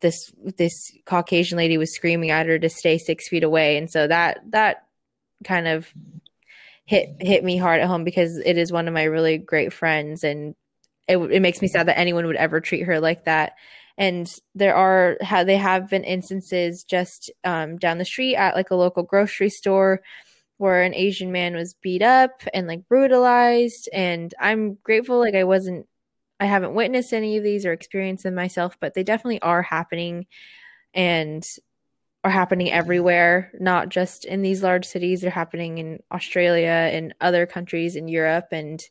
[0.00, 3.76] This this caucasian lady was screaming at her to stay six feet away.
[3.76, 4.86] And so that that
[5.44, 5.92] kind of
[6.84, 10.24] hit hit me hard at home because it is one of my really great friends.
[10.24, 10.54] And
[11.08, 13.54] it, it makes me sad that anyone would ever treat her like that.
[13.98, 18.70] And there are how they have been instances just um, down the street at like
[18.70, 20.02] a local grocery store
[20.58, 23.88] where an Asian man was beat up and like brutalized.
[23.92, 25.86] And I'm grateful, like, I wasn't,
[26.40, 30.26] I haven't witnessed any of these or experienced them myself, but they definitely are happening
[30.94, 31.44] and
[32.24, 35.20] are happening everywhere, not just in these large cities.
[35.20, 38.48] They're happening in Australia and other countries in Europe.
[38.50, 38.82] And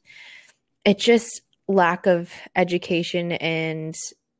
[0.85, 3.95] it just lack of education and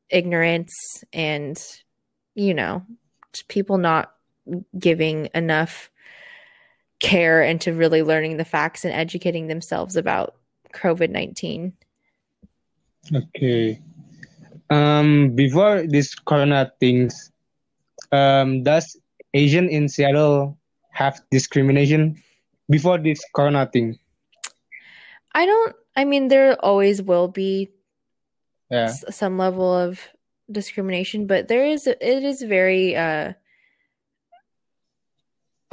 [0.10, 1.62] ignorance and,
[2.36, 2.84] you know,
[3.48, 4.14] people not
[4.78, 5.90] giving enough
[7.06, 10.36] care into really learning the facts and educating themselves about
[10.74, 11.74] COVID 19.
[13.14, 13.80] Okay.
[14.70, 17.32] Um, before this corona things,
[18.12, 18.98] um, does
[19.34, 20.58] Asian in Seattle
[20.92, 22.18] have discrimination
[22.70, 24.00] before this corona thing?
[25.36, 25.76] I don't.
[25.96, 27.70] I mean, there always will be
[28.72, 28.90] Yeah.
[28.90, 30.02] s- some level of
[30.52, 31.86] discrimination, but there is.
[31.86, 33.34] It is very uh,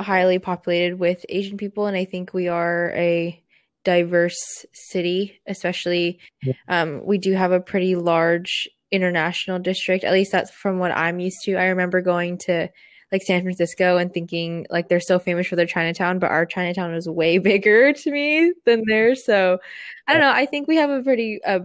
[0.03, 3.43] highly populated with Asian people, and I think we are a
[3.85, 5.41] diverse city.
[5.47, 6.55] Especially, Yeah.
[6.69, 10.05] um, we do have a pretty large international district.
[10.05, 11.57] At least that's from what I'm used to.
[11.57, 12.69] I remember going to
[13.11, 16.93] like San Francisco and thinking like they're so famous for their Chinatown, but our Chinatown
[16.95, 19.25] was way bigger to me than theirs.
[19.25, 19.59] So
[20.07, 20.31] I don't know.
[20.33, 21.61] I think we have a pretty uh,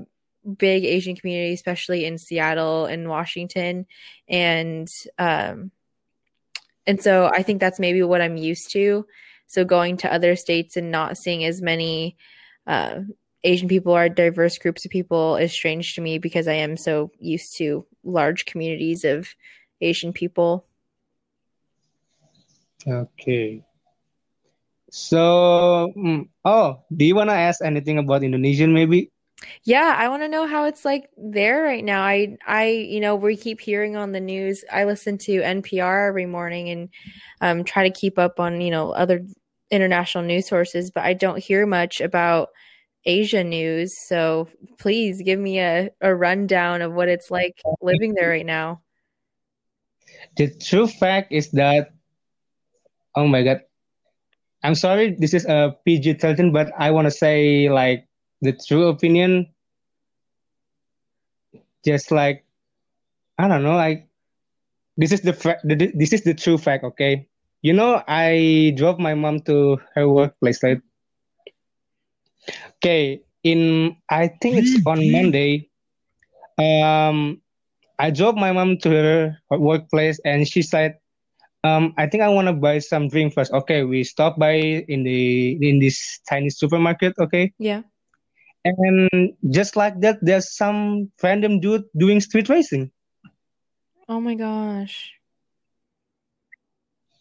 [0.57, 3.85] big Asian community, especially in Seattle and Washington,
[4.27, 5.71] and um,
[6.87, 9.05] and so I think that's maybe what I'm used to.
[9.45, 12.17] So going to other states and not seeing as many
[12.65, 13.01] uh,
[13.43, 17.11] Asian people or diverse groups of people is strange to me because I am so
[17.19, 19.27] used to large communities of
[19.81, 20.65] Asian people.
[22.87, 23.63] Okay.
[24.89, 29.11] So, mm, oh, do you wanna ask anything about Indonesian maybe?
[29.63, 32.03] Yeah, I want to know how it's like there right now.
[32.03, 34.63] I I you know, we keep hearing on the news.
[34.71, 36.89] I listen to NPR every morning and
[37.41, 39.25] um try to keep up on, you know, other
[39.71, 42.49] international news sources, but I don't hear much about
[43.05, 43.97] Asia news.
[44.07, 48.81] So please give me a, a rundown of what it's like living there right now.
[50.35, 51.91] The true fact is that,
[53.15, 53.61] oh my God,
[54.63, 58.06] I'm sorry, this is a PG-13, but I want to say like
[58.41, 59.47] the true opinion,
[61.85, 62.45] just like
[63.37, 64.07] I don't know, like
[64.97, 67.27] this is the fact, this is the true fact, okay?
[67.61, 70.79] You know, I drove my mom to her workplace, right?
[72.77, 75.69] Okay, in I think it's on Monday.
[76.57, 77.41] Um,
[77.99, 80.97] I drove my mom to her workplace, and she said,
[81.63, 83.51] um, I think I want to buy some drink first.
[83.53, 84.53] Okay, we stop by
[84.87, 87.13] in the in this tiny supermarket.
[87.19, 87.83] Okay, Yeah.
[88.77, 92.91] And just like that, there's some random dude doing street racing.
[94.09, 95.13] Oh my gosh.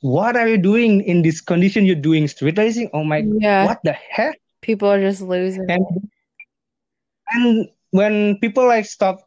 [0.01, 1.85] What are you doing in this condition?
[1.85, 2.91] You're doing street racing?
[2.93, 3.65] Oh my, Yeah.
[3.67, 4.39] what the heck?
[4.63, 5.87] People are just losing And
[7.31, 9.19] and when people like stop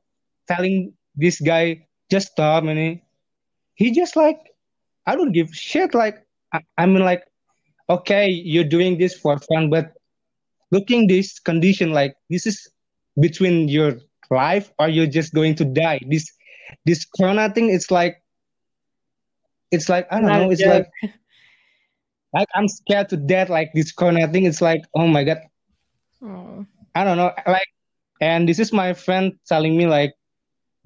[0.48, 3.04] telling this guy just stop, and he,
[3.76, 4.40] he just like
[5.06, 5.94] I don't give shit.
[5.94, 7.24] Like I, I mean, like
[7.90, 9.94] okay, you're doing this for fun, but
[10.72, 12.68] looking this condition, like this is
[13.20, 13.98] between your
[14.30, 16.00] life or you're just going to die.
[16.08, 16.32] This
[16.86, 18.22] this corona thing, it's like
[19.72, 20.52] it's like I don't Not know.
[20.52, 20.88] It's joke.
[21.04, 21.14] like
[22.34, 23.50] like I'm scared to death.
[23.50, 25.40] Like this corona thing, it's like oh my god,
[26.22, 26.66] Oh.
[26.96, 27.32] I don't know.
[27.48, 27.68] Like,
[28.22, 30.14] and this is my friend telling me like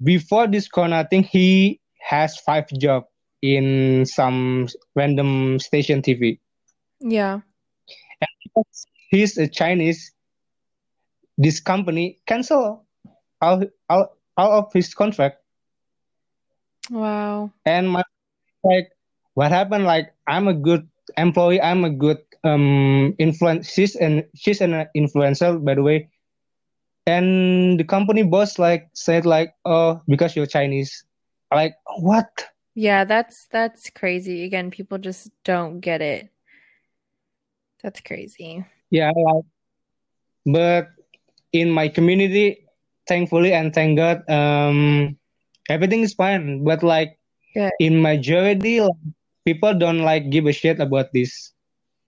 [0.02, 3.04] before this corona thing, he has five job
[3.42, 6.38] in some random station TV.
[7.00, 7.40] Yeah.
[9.14, 10.10] He's a Chinese.
[11.38, 12.84] This company cancel
[13.40, 15.38] all, all, all of his contract.
[16.90, 17.52] Wow.
[17.64, 18.02] And my
[18.64, 18.90] like,
[19.34, 19.84] what happened?
[19.84, 21.62] Like, I'm a good employee.
[21.62, 23.70] I'm a good um influence.
[23.70, 26.10] She's an she's an influencer, by the way.
[27.06, 31.04] And the company boss like said like, oh, because you're Chinese.
[31.52, 32.50] Like what?
[32.74, 34.42] Yeah, that's that's crazy.
[34.42, 36.30] Again, people just don't get it.
[37.80, 38.64] That's crazy.
[38.90, 39.44] Yeah, like,
[40.46, 40.88] but
[41.52, 42.66] in my community,
[43.08, 45.16] thankfully and thank God, um,
[45.68, 46.64] everything is fine.
[46.64, 47.18] But like
[47.54, 47.72] Good.
[47.80, 49.00] in majority, like,
[49.44, 51.52] people don't like give a shit about this.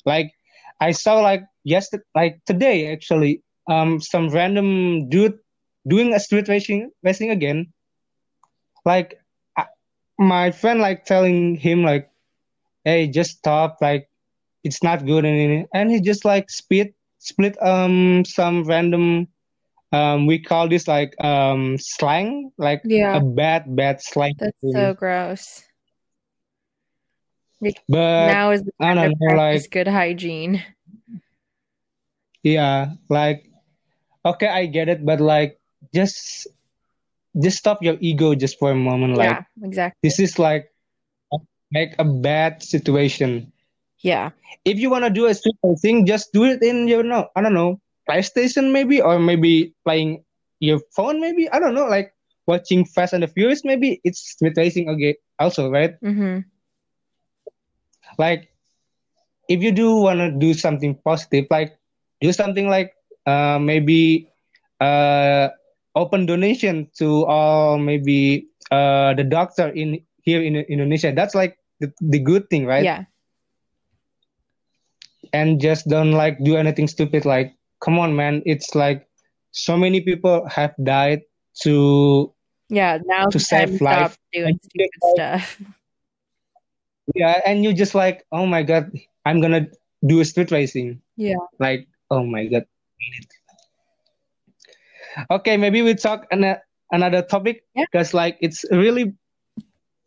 [0.05, 0.33] Like
[0.81, 5.39] I saw like yesterday, like today actually, um, some random dude
[5.87, 7.72] doing a street racing racing again.
[8.85, 9.18] Like
[9.57, 9.66] I,
[10.18, 12.11] my friend like telling him like,
[12.85, 13.79] "Hey, just stop!
[13.81, 14.09] Like
[14.67, 19.29] it's not good," and and he just like spit split um some random
[19.93, 24.35] um we call this like um slang like Yeah, a bad bad slang.
[24.39, 25.64] that's so gross.
[27.89, 30.62] But Now is the I time don't know, like good hygiene.
[32.43, 33.45] yeah, like
[34.25, 35.59] okay, I get it, but like
[35.95, 36.49] just
[37.41, 39.17] just stop your ego just for a moment.
[39.17, 39.99] Like Yeah, exactly.
[40.03, 40.71] this is like
[41.75, 43.53] like a bad situation.
[44.01, 44.30] Yeah.
[44.64, 47.55] If you wanna do a street thing, just do it in your no, I don't
[47.55, 50.24] know, PlayStation maybe, or maybe playing
[50.61, 51.49] your phone maybe.
[51.51, 52.12] I don't know, like
[52.47, 54.01] watching Fast and the Furious maybe.
[54.05, 56.01] It's street racing again, also, right?
[56.01, 56.47] Mm-hmm.
[58.18, 58.49] Like
[59.49, 61.76] if you do wanna do something positive, like
[62.20, 62.92] do something like
[63.26, 64.28] uh maybe
[64.80, 65.49] uh
[65.94, 71.12] open donation to all maybe uh the doctor in here in Indonesia.
[71.12, 72.84] That's like the, the good thing, right?
[72.84, 73.05] Yeah.
[75.37, 77.28] And just don't like do anything stupid.
[77.28, 77.53] Like,
[77.84, 78.41] come on, man!
[78.49, 79.05] It's like
[79.53, 81.28] so many people have died
[81.61, 82.32] to
[82.72, 83.05] Yeah.
[83.05, 84.16] Now to save life.
[84.32, 85.61] doing stupid stuff.
[87.14, 88.89] yeah, and you just like, oh my god,
[89.28, 89.68] I'm gonna
[90.09, 91.05] do a street racing.
[91.20, 91.37] Yeah.
[91.61, 92.64] Like, oh my god.
[95.30, 96.57] Okay, maybe we talk an
[96.93, 97.84] another topic Yeah.
[97.93, 99.12] because like it's really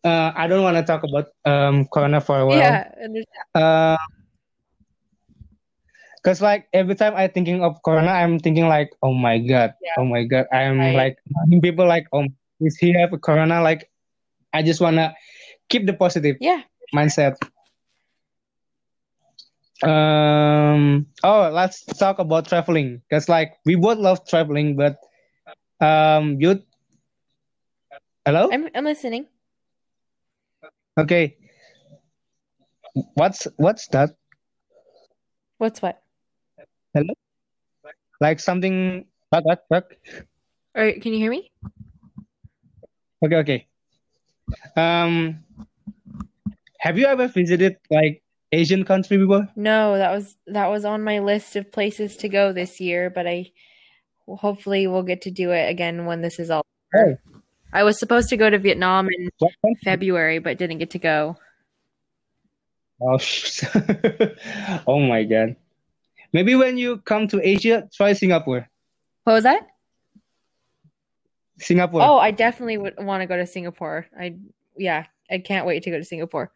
[0.05, 2.57] uh I don't want to talk about um corona for a while.
[2.57, 2.89] Yeah.
[3.53, 3.97] Uh,
[6.23, 9.93] cause like every time I thinking of corona, I'm thinking like, oh my god, Yeah.
[9.97, 10.47] oh my god.
[10.51, 11.17] I'm like
[11.61, 12.25] people like, oh,
[12.61, 13.61] is he have a corona?
[13.61, 13.89] Like,
[14.53, 15.15] I just wanna
[15.69, 16.61] keep the positive Yeah.
[16.93, 17.35] mindset.
[19.81, 21.07] Um.
[21.23, 23.01] Oh, let's talk about traveling.
[23.09, 24.99] Cause like we both love traveling, but
[25.79, 26.61] um, you.
[28.25, 28.49] Hello.
[28.51, 29.27] I'm I'm listening.
[30.99, 31.37] Okay.
[33.13, 34.11] What's what's that?
[35.59, 36.03] What's what?
[36.93, 37.13] Hello.
[38.19, 39.05] Like something.
[39.29, 39.91] What what?
[40.75, 41.51] Or can you hear me?
[43.23, 43.67] Okay okay.
[44.75, 45.43] Um.
[46.79, 49.47] Have you ever visited like Asian country before?
[49.55, 53.27] No, that was that was on my list of places to go this year, but
[53.27, 53.51] I
[54.27, 56.65] hopefully we'll get to do it again when this is all
[56.95, 57.17] Oh,
[57.71, 59.29] I was supposed to go to Vietnam in?
[59.83, 61.37] February, but didn't get to go.
[63.01, 63.19] Oh,
[64.87, 65.55] oh my God.
[66.33, 68.67] Maybe when you come to Asia, try Singapore.
[69.23, 69.67] What was that?
[71.59, 72.01] Singapore.
[72.01, 74.07] Oh, I definitely would want to go to Singapore.
[74.17, 74.35] I
[74.77, 76.51] yeah, I can't wait to go to Singapore.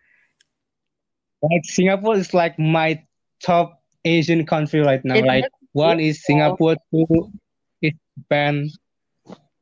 [1.42, 3.04] Like Singapore is like my
[3.44, 5.16] top Asian country right now.
[5.16, 6.24] It Like one is.
[6.24, 7.32] Singapore, two
[7.82, 8.70] is Japan.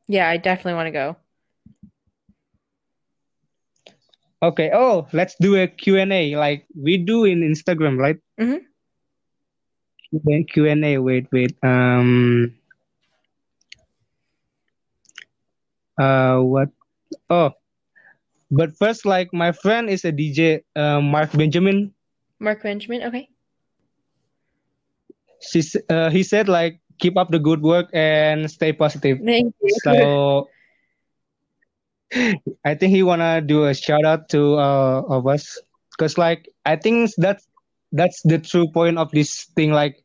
[0.07, 1.15] Yeah, I definitely want to go.
[4.43, 4.71] Okay.
[4.73, 8.17] Oh, let's do a Q&A like we do in Instagram, right?
[8.39, 8.65] Mm-hmm.
[10.13, 10.21] Mhm.
[10.23, 10.97] Then Q&A.
[10.97, 11.55] Wait, wait.
[11.63, 12.53] Um.
[15.99, 16.69] Uh, what?
[17.29, 17.51] Oh,
[18.49, 21.93] but first, like my friend is a DJ, uh, Mark Benjamin.
[22.39, 23.29] Mark Benjamin, okay.
[25.41, 29.19] She, uh, he said like keep up the good work and stay positive.
[29.25, 29.75] Thank you.
[29.83, 30.49] So
[32.65, 35.57] I think he wanna do a shout out to uh of us
[35.91, 37.47] because like I think that's
[37.91, 39.71] that's the true point of this thing.
[39.71, 40.03] Like,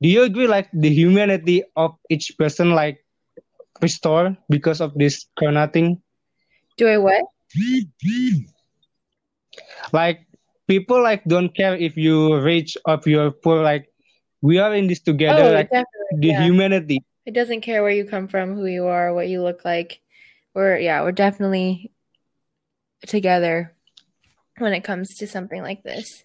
[0.00, 3.04] do you agree like the humanity of each person like
[3.80, 6.00] restore because of this corona thing?
[6.76, 7.24] Do I what?
[9.92, 10.26] Like
[10.66, 13.62] people like don't care if you rich or if you're poor.
[13.62, 13.88] Like
[14.40, 15.42] we are in this together.
[15.42, 16.18] Oh, like definitely.
[16.20, 16.42] the Yeah.
[16.42, 17.04] humanity.
[17.26, 20.00] It doesn't care where you come from, who you are, what you look like.
[20.54, 21.92] We're yeah, we're definitely
[23.06, 23.74] together
[24.58, 26.24] when it comes to something like this.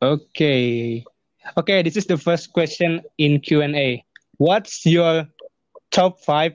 [0.00, 1.04] Okay.
[1.56, 4.04] Okay, this is the first question in Q&A.
[4.36, 5.26] What's your
[5.90, 6.54] top five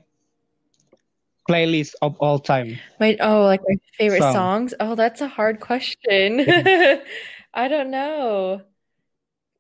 [1.50, 2.80] playlist of all time?
[3.00, 4.34] My oh, like my favorite Song.
[4.34, 4.74] songs.
[4.80, 6.40] Oh, that's a hard question.
[7.54, 8.62] I don't know.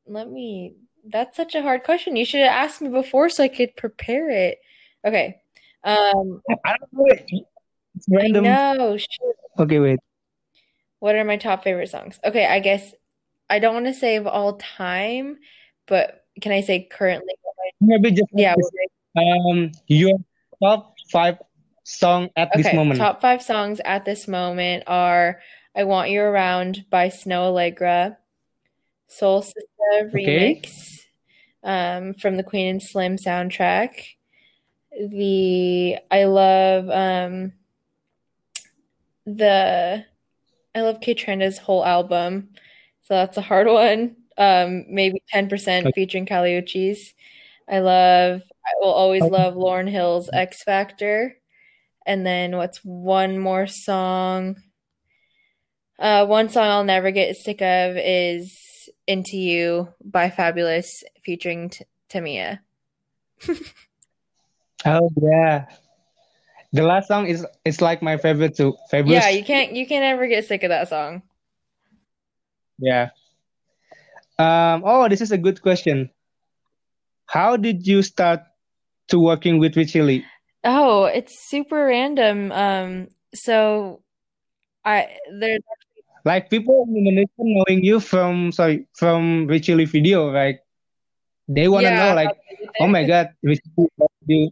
[0.07, 0.75] Let me.
[1.05, 2.15] That's such a hard question.
[2.15, 4.59] You should have asked me before so I could prepare it.
[5.05, 5.36] Okay.
[5.84, 7.05] Um, I don't know.
[7.95, 8.45] It's random.
[8.97, 9.36] Shoot.
[9.59, 9.99] Okay, wait.
[10.99, 12.19] What are my top favorite songs?
[12.23, 12.93] Okay, I guess
[13.53, 15.37] I don't want to say of all time,
[15.85, 17.35] but can I say currently?
[17.79, 18.55] Maybe just Yeah.
[19.15, 20.17] um your
[20.59, 21.37] top five
[21.83, 22.97] song at this Okay, moment.
[22.99, 25.39] top five songs at this moment are
[25.75, 28.17] I Want You Around by Snoh Aalegra,
[29.07, 29.61] Soul Sister
[30.07, 30.55] Okay.
[30.55, 31.01] remix
[31.63, 34.15] um, from the Queen and Slim soundtrack.
[34.99, 37.53] The I love um,
[39.27, 40.05] the
[40.73, 42.49] I love Kaytranada's whole album,
[43.03, 44.15] so that's a hard one.
[44.37, 45.51] Um, maybe 10%
[45.85, 45.91] Okay.
[45.93, 47.13] featuring Kali Uchis.
[47.69, 51.35] I love I will always love Lauryn Hill's X Factor.
[52.05, 54.55] And then what's one more song?
[55.99, 61.85] Uh, one song I'll never get sick of is Into You by Fabolous featuring T
[62.09, 62.59] Tamia.
[64.85, 65.65] Oh yeah.
[66.73, 68.75] the last song is it's like my favorite too.
[68.89, 69.13] Favorite.
[69.13, 71.21] Yeah, you can't you can't ever get sick of that song.
[72.84, 73.15] Yeah.
[74.38, 74.84] Um.
[74.84, 76.11] Oh, this is a good question.
[77.25, 78.43] How did you start
[79.07, 80.19] to working with Richie Le?
[80.63, 82.51] Oh, it's super random.
[82.51, 84.03] Um, so
[84.84, 85.63] I there's
[86.25, 90.63] Like people in Indonesia knowing you from sorry from Richie Le video, like
[91.47, 92.31] they want to yeah, know like,
[92.79, 94.51] oh my God, Richie Le, what do you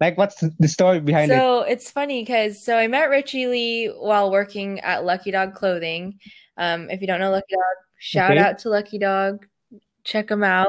[0.00, 1.34] like what's the story behind it?
[1.34, 6.18] So it's funny because so I met Richie Le while working at Lucky Dog Clothing.
[6.58, 8.40] Um, if you don't know Lucky Dog, shout Okay.
[8.40, 9.46] out to Lucky Dog.
[10.04, 10.68] Check them out.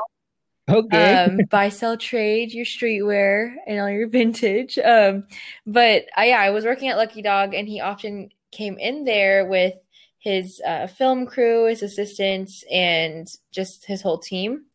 [0.69, 1.13] Okay.
[1.13, 4.77] Um, buy, sell, trade your streetwear and all your vintage.
[4.77, 5.25] Um,
[5.65, 9.45] but I, yeah, I was working at Lucky Dog, and he often came in there
[9.45, 9.73] with
[10.19, 14.65] his uh, film crew, his assistants, and just his whole team.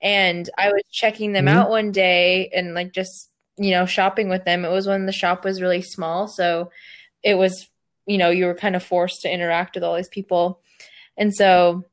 [0.00, 1.48] And I was checking them Mhm.
[1.48, 4.64] out one day and like just you know shopping with them.
[4.64, 6.70] It was when the shop was really small, so
[7.22, 7.68] it was
[8.06, 10.60] you know you were kind of forced to interact with all these people,
[11.16, 11.84] and so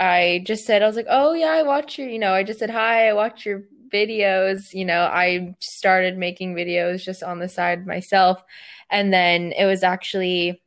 [0.00, 2.58] I just said, I was like, oh yeah, I watch your, you know, I just
[2.58, 4.72] said, hi, I watch your videos.
[4.72, 8.42] You know, I started making videos just on the side myself.
[8.90, 10.62] And then it was actually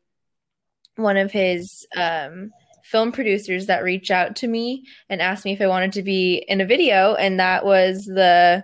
[0.96, 2.52] one of his um,
[2.84, 6.44] film producers that reached out to me and asked me if I wanted to be
[6.48, 7.16] in a video.
[7.16, 8.64] And that was the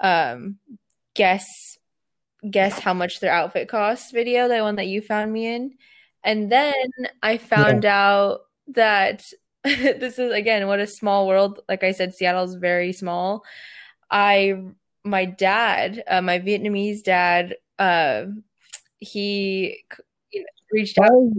[0.00, 0.58] um,
[1.14, 1.75] guess,
[2.50, 5.74] guess how much their outfit costs video, the one that you found me in.
[6.24, 6.74] And then
[7.22, 9.32] I found out that
[9.64, 11.60] this is again what a small world.
[11.68, 13.44] Like I said, Seattle is very small.
[14.10, 14.62] I
[15.04, 18.24] my dad, uh, my Vietnamese dad, uh,
[18.98, 19.84] he
[20.32, 21.32] you know, reached out Oh,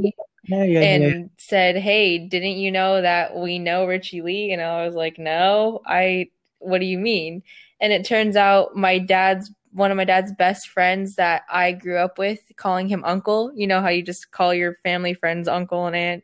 [0.47, 0.81] yeah, yeah, yeah.
[0.81, 5.19] and said, "Hey, didn't you know that we know Richie Le?" And I was like,
[5.19, 6.29] "No, I.
[6.59, 7.43] What do you mean?"
[7.81, 11.97] And it turns out my dad's one of my dad's best friends that I grew
[11.97, 13.51] up with, calling him uncle.
[13.55, 16.23] You know how you just call your family friends uncle and aunt.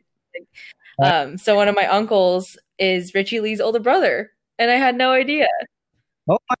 [1.02, 5.12] Um, so one of my uncles is Richie Le's older brother, and I had no
[5.12, 5.46] idea.
[6.28, 6.56] Oh my-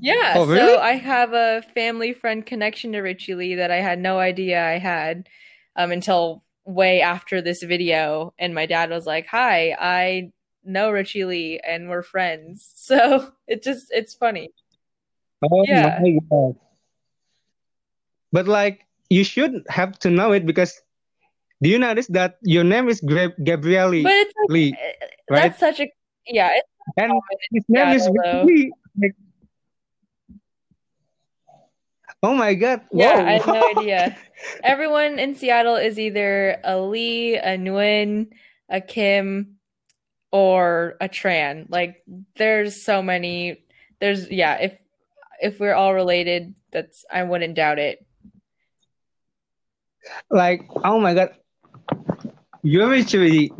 [0.00, 0.78] Yeah, Oh, so?
[0.78, 4.78] I have a family friend connection to Richie Le that I had no idea I
[4.78, 5.28] had
[5.76, 8.34] um, until way after this video.
[8.38, 10.32] And my dad was like, Hi, I
[10.64, 12.68] know Richie Le and we're friends.
[12.82, 14.50] So it just, it's funny.
[15.42, 15.98] Oh Yeah.
[16.00, 16.56] my God.
[18.32, 20.80] But like you should have to know it because
[21.62, 24.92] do you notice that your name is Gra- Gabrielle But it's like, Le, eh,
[25.30, 25.42] right?
[25.42, 25.86] that's such a,
[26.26, 28.72] yeah, it's And common his name is Seattle, Lee.
[28.98, 29.14] Like,
[32.22, 32.82] oh my God.
[32.92, 33.26] Yeah, Whoa.
[33.26, 34.16] I had no idea.
[34.64, 38.28] Everyone in Seattle is either a Lee, a Nguyen,
[38.68, 39.56] a Kim,
[40.32, 41.66] or a Tran.
[41.68, 42.02] Like
[42.36, 43.62] there's so many.
[44.00, 44.74] There's yeah, if
[45.42, 48.06] if we're all related, that's I wouldn't doubt it.
[50.30, 51.34] Like, oh my God.
[52.62, 53.50] You're actually,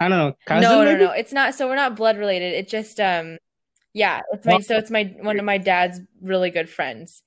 [0.00, 1.04] I don't know, cousin No, no, maybe?
[1.04, 1.10] no.
[1.10, 2.54] It's not so we're not blood related.
[2.54, 3.38] It just um
[3.92, 7.22] yeah, it's my so it's my one of my dad's really good friends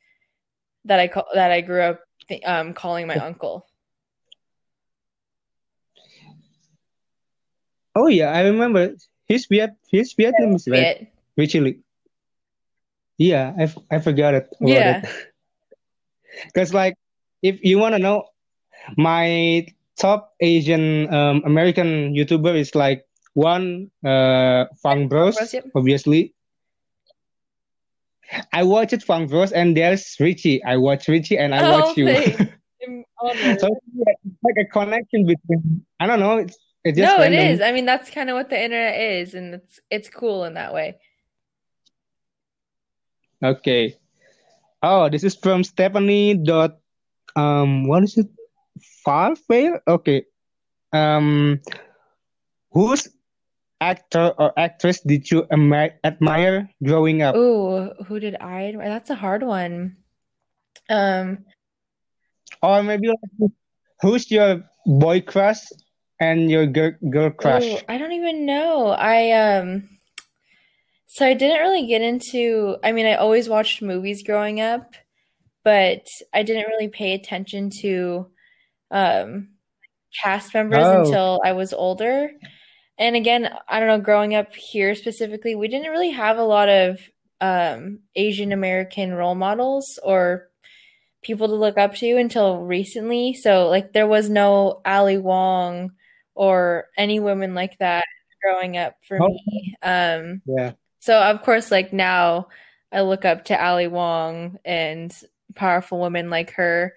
[0.85, 1.99] that I call that I grew up
[2.45, 3.67] um calling my uncle.
[7.95, 8.95] Oh yeah, I remember.
[9.25, 10.99] He's Viet, he's Vietnamese, right?
[10.99, 11.11] Viet.
[11.35, 11.71] Richie Le.
[13.17, 14.47] Yeah, I, f- I forgot it.
[14.61, 15.01] Yeah.
[16.53, 16.95] Because like,
[17.41, 18.25] if you want to know,
[18.97, 19.65] my
[19.97, 25.65] top Asian um, American YouTuber is like one uh Fung Bros, Bros, yep.
[25.73, 26.33] obviously.
[28.51, 30.61] I watch it Fung Bros, and there's Richie.
[30.63, 32.07] I watch Richie, and I Oh, watch you.
[33.59, 35.85] so it's like, a connection between.
[35.99, 36.37] I don't know.
[36.39, 37.47] It's it's just No, it random.
[37.47, 37.61] is.
[37.61, 40.73] I mean, that's kind of what the internet is, and it's it's cool in that
[40.73, 40.97] way.
[43.53, 43.97] Okay.
[44.81, 46.77] Oh, this is from Stephanie dot
[47.35, 48.27] um what is it?
[49.05, 49.79] Farfair?
[49.87, 50.25] Okay.
[50.93, 51.61] Um
[52.71, 53.07] whose
[53.81, 57.35] actor or actress did you ama- admire growing up?
[57.35, 58.89] Ooh, who did I admire?
[58.89, 59.97] That's a hard one.
[60.89, 61.45] Um,
[62.61, 63.51] Or maybe like
[64.01, 65.61] who's your boy crush
[66.19, 67.83] and your girl girl ooh, crush?
[67.89, 68.89] I don't even know.
[68.89, 69.89] I um,
[71.15, 72.77] so I didn't really get into.
[72.83, 74.95] I mean, I always watched movies growing up,
[75.63, 78.31] but I didn't really pay attention to
[78.91, 79.49] um
[80.23, 81.05] cast members Oh.
[81.05, 82.31] until I was older.
[82.97, 86.69] And again, I don't know, growing up here specifically, we didn't really have a lot
[86.69, 86.99] of
[87.41, 90.49] um, Asian American role models or
[91.23, 93.33] people to look up to until recently.
[93.33, 95.91] So, like, there was no Ali Wong
[96.35, 98.05] or any women like that
[98.41, 99.27] growing up for Oh.
[99.29, 99.75] me.
[99.81, 100.73] Um, Yeah.
[101.05, 102.47] So, of course, like now
[102.91, 105.15] I look up to Ali Wong and
[105.53, 106.95] powerful women like her.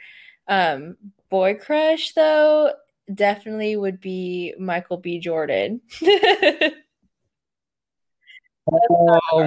[0.48, 0.96] Um,
[1.28, 2.72] boy crush though
[3.12, 5.18] definitely would be Michael B.
[5.18, 5.82] Jordan.
[6.02, 6.70] oh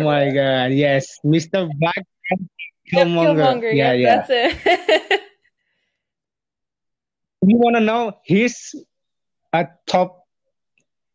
[0.03, 1.67] my god, yes, Mr.
[1.79, 2.05] Black
[2.93, 3.35] Killmonger.
[3.35, 3.75] Killmonger.
[3.75, 4.15] Yeah, Yep, yeah.
[4.15, 5.21] that's it.
[7.43, 8.75] You wanna know his
[9.51, 10.27] a top?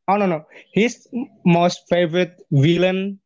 [0.09, 0.45] I don't know.
[0.73, 1.07] His
[1.45, 3.21] most favorite villain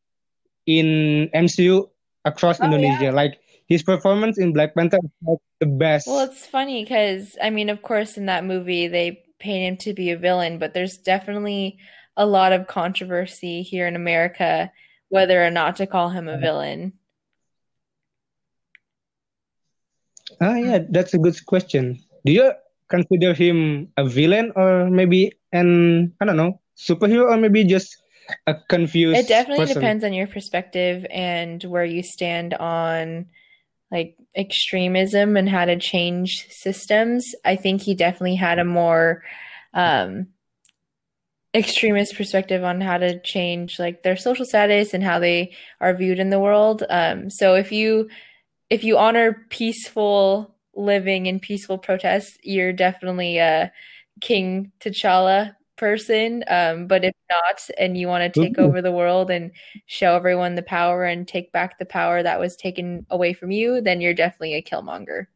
[0.79, 1.89] in MCU
[2.25, 2.71] across Oh, yeah.
[2.71, 3.11] Indonesia.
[3.11, 6.07] Like his performance in Black Panther is like the best.
[6.07, 9.93] Well, it's funny because I mean, of course, in that movie they paint him to
[9.93, 11.79] be a villain, but there's definitely
[12.17, 14.71] a lot of controversy here in America
[15.09, 16.93] whether or not to call him a villain.
[20.39, 21.99] Ah, yeah, that's a good question.
[22.25, 22.51] Do you
[22.87, 28.00] consider him a villain or maybe an, I don't know, superhero or maybe just
[28.47, 29.81] a confused It definitely person?
[29.81, 33.27] depends on your perspective and where you stand on
[33.91, 37.25] like extremism and how to change systems.
[37.43, 39.23] I think he definitely had a more
[39.73, 40.27] um,
[41.53, 46.19] extremist perspective on how to change like their social status and how they are viewed
[46.19, 46.83] in the world.
[46.89, 48.09] Um, so if you
[48.69, 53.71] if you honor peaceful living and peaceful protest, you're definitely a
[54.21, 56.45] King T'Challa person.
[56.47, 58.63] Um, but if not, and you want to take Ooh.
[58.63, 59.51] over the world and
[59.87, 63.81] show everyone the power and take back the power that was taken away from you,
[63.81, 65.27] then you're definitely a Killmonger.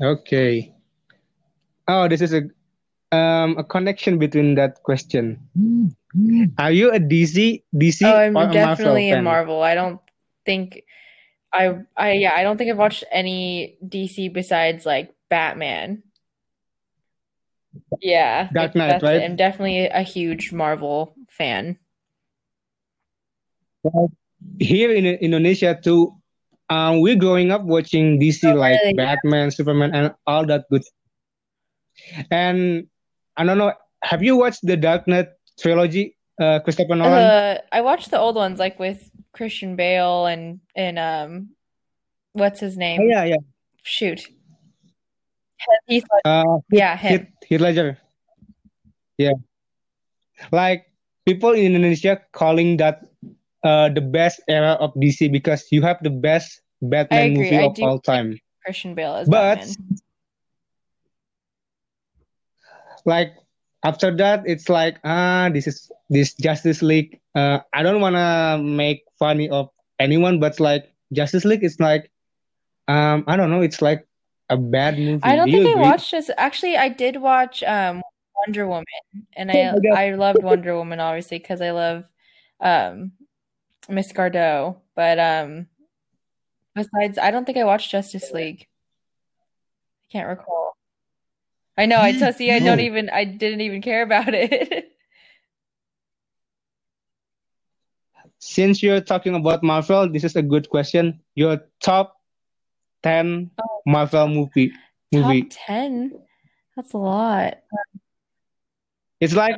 [0.00, 0.72] Okay.
[1.88, 2.42] Oh, this is a
[3.12, 5.38] um a connection between that question.
[6.58, 9.22] Are you a DC DC Oh, I'm or a Marvel definitely a?
[9.22, 9.62] Marvel.
[9.62, 10.00] I don't
[10.44, 10.82] think
[11.52, 16.02] I I yeah, I don't think I've watched any DC besides like Batman.
[18.00, 19.22] Yeah, Dark Knight, right?
[19.22, 21.78] I'm definitely a huge Marvel fan.
[23.82, 24.10] Well,
[24.60, 26.12] Here in Indonesia too,
[26.68, 28.94] um, we're growing up watching DC like really?
[28.94, 30.82] Batman, Superman, and all that good.
[32.30, 32.86] And
[33.36, 33.72] I don't know,
[34.02, 37.18] have you watched the Dark Knight trilogy, uh, Christopher Nolan?
[37.18, 41.50] Uh, I watched the old ones like with Christian Bale and and um
[42.32, 43.08] what's his Oh, name?
[43.08, 43.42] yeah, yeah.
[43.82, 44.28] Shoot.
[45.86, 46.04] Heath.
[46.24, 47.28] Uh, Yeah, him.
[47.46, 47.98] Heath, Ledger.
[49.18, 49.32] Yeah.
[50.52, 50.86] Like
[51.24, 53.02] people in Indonesia calling that
[53.64, 57.76] uh the best era of DC because you have the best Batman movie I of
[57.80, 58.38] all time.
[58.64, 59.98] Christian Bale as But Batman.
[63.06, 63.32] like
[63.84, 69.02] after that it's like ah this is this Justice League uh I don't wanna make
[69.18, 72.10] funny of anyone but like Justice League is like
[72.88, 74.05] um I don't know it's like
[74.48, 75.20] a bad movie.
[75.22, 76.30] I don't Do think I watched this.
[76.36, 78.02] Actually, I did watch um
[78.46, 78.84] Wonder Woman,
[79.36, 79.98] and Oh I God.
[79.98, 82.04] I loved Wonder Woman obviously because I love
[82.60, 83.12] um
[83.88, 84.76] Miss Gadot.
[84.94, 85.66] But um
[86.74, 88.66] besides, I don't think I watched Justice League.
[90.08, 90.76] I can't recall.
[91.78, 91.98] I know.
[91.98, 92.50] I so see.
[92.52, 92.82] I don't Oh.
[92.82, 93.10] even.
[93.10, 94.92] I didn't even care about it.
[98.38, 101.20] Since you're talking about Marvel, this is a good question.
[101.34, 102.20] Your top
[103.02, 104.78] 10 Oh, Marvel movie top
[105.12, 105.42] movie.
[105.50, 106.12] ten.
[106.74, 107.58] That's a lot.
[109.20, 109.56] It's like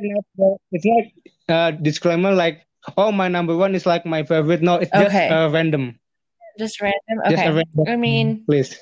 [0.71, 1.13] it's like
[1.49, 2.63] uh disclaimer like
[2.97, 4.61] oh my number one is like my favorite.
[4.61, 5.99] No, it's just uh, random.
[6.57, 7.19] just random.
[7.27, 7.51] Just Okay.
[7.51, 8.79] random I mean, please.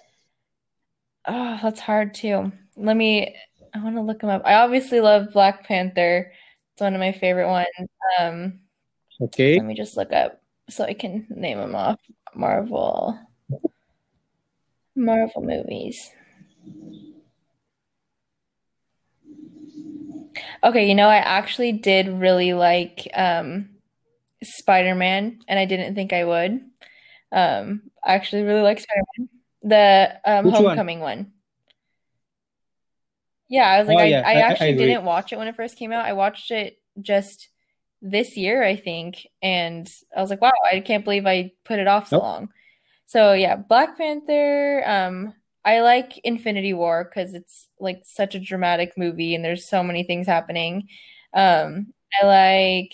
[1.28, 2.52] oh, that's hard too.
[2.76, 3.36] Let me.
[3.74, 4.44] I want to look them up.
[4.46, 6.32] I obviously love Black Panther.
[6.74, 7.90] It's one of my favorite ones.
[8.20, 8.60] Um,
[9.20, 9.56] Okay.
[9.58, 12.00] let me just look up so I can name them off.
[12.36, 13.18] Marvel,
[14.98, 16.12] Marvel movies.
[20.64, 23.70] Okay, you know, I actually did really like um
[24.44, 26.62] Spider-Man, and I didn't think I would.
[27.32, 29.30] Um, I actually really like Spider-Man,
[29.64, 30.66] the um Which one?
[30.66, 31.32] Homecoming one.
[33.50, 34.86] Yeah, I was like, Oh I, yeah, I I, I actually agree.
[34.88, 36.06] didn't watch it when it first came out.
[36.06, 37.50] I watched it just
[38.02, 41.88] this year, I think, and I was like, wow, I can't believe I put it
[41.88, 42.24] off so Nope.
[42.24, 42.50] long.
[43.08, 44.84] So yeah, Black Panther.
[44.86, 45.34] Um,
[45.66, 50.04] I like Infinity War because it's like such a dramatic movie and there's so many
[50.04, 50.88] things happening.
[51.34, 52.94] Um, I like.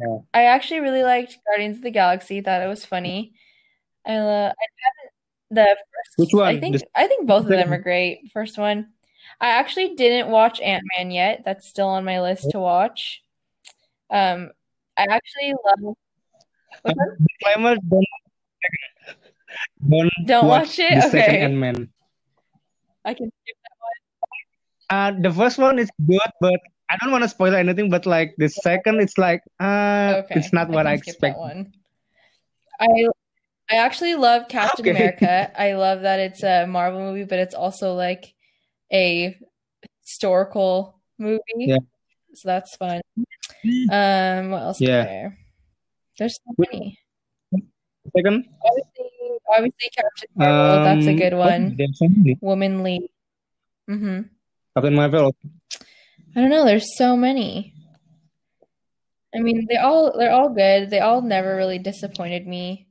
[0.00, 0.18] Yeah.
[0.32, 2.40] I actually really liked Guardians of the Galaxy.
[2.40, 3.34] Thought it was funny.
[4.06, 4.52] I love
[5.50, 6.16] the first.
[6.16, 6.42] Which first.
[6.42, 6.60] I one?
[6.60, 8.30] think The I think both of them are great.
[8.32, 8.88] First one.
[9.40, 11.42] I actually didn't watch Ant-Man yet.
[11.44, 13.22] That's still on my list to watch.
[14.10, 14.50] Um,
[14.96, 15.96] I actually love.
[16.82, 17.16] What's that?
[17.40, 17.76] disclaimer:
[19.88, 21.02] don't don't watch watch the it?
[21.10, 21.44] second Okay.
[21.44, 21.88] Ant-Man.
[23.04, 23.98] I can skip that one.
[24.90, 27.90] Uh, the first one is good, but I don't want to spoil anything.
[27.90, 31.72] But like the second, it's like uh, Okay, it's not I what I skip one.
[32.78, 32.86] I
[33.70, 34.90] I actually love Captain Okay.
[34.90, 35.50] America.
[35.58, 38.34] I love that it's a Marvel movie, but it's also like
[38.92, 39.36] a
[40.04, 41.40] historical movie.
[41.56, 41.78] Yeah.
[42.34, 43.00] So that's fun.
[43.90, 45.04] Um, what else Yeah.
[45.04, 45.38] there?
[46.18, 46.98] There's so many.
[48.16, 49.10] Second, Obviously,
[49.48, 51.74] obviously Captain Marvel, that's a um, good one.
[51.76, 52.38] there's so many.
[52.40, 53.10] Womanly.
[53.86, 54.20] hmm
[54.74, 55.34] Captain Marvel.
[56.34, 57.74] I don't know, there's so many.
[59.34, 60.90] I mean, they all they're all good.
[60.90, 62.88] They all never really disappointed me.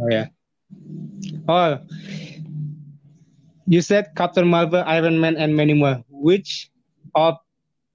[0.00, 0.26] Oh yeah.
[1.48, 1.78] Oh,
[3.66, 6.02] you said Captain Marvel, Iron Man, and many more.
[6.08, 6.70] Which
[7.14, 7.36] of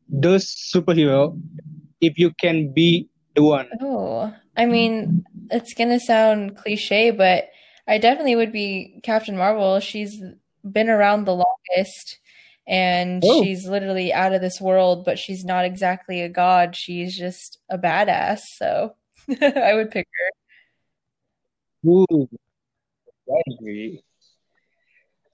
[0.07, 1.39] those superhero,
[2.01, 3.69] if you can be the one?
[3.81, 7.49] Oh, I mean, it's gonna sound cliche, but
[7.87, 9.79] I definitely would be Captain Marvel.
[9.79, 10.21] She's
[10.63, 12.19] been around the longest,
[12.67, 13.43] and Oh.
[13.43, 16.75] she's literally out of this world, but she's not exactly a god.
[16.75, 18.39] She's just a badass.
[18.57, 18.95] So
[19.41, 20.07] I would pick
[21.83, 21.89] her.
[21.89, 22.29] Ooh,
[23.29, 24.03] I agree.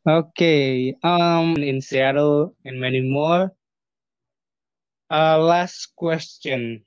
[0.08, 0.95] Okay.
[1.04, 3.54] Um, in Seattle and many more.
[5.10, 6.84] Uh, last question.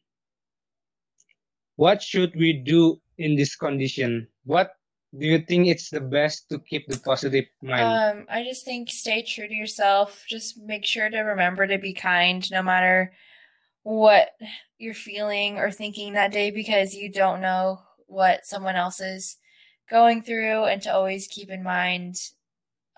[1.77, 4.29] What should we do in this condition?
[4.45, 4.73] What
[5.19, 8.19] do you think it's the best to keep the positive mind?
[8.19, 10.25] Um, I just think stay true to yourself.
[10.29, 13.13] Just make sure to remember to be kind no matter
[13.83, 14.31] what
[14.79, 19.37] you're feeling or thinking that day because you don't know what someone else is
[19.91, 22.17] going through and to always keep in mind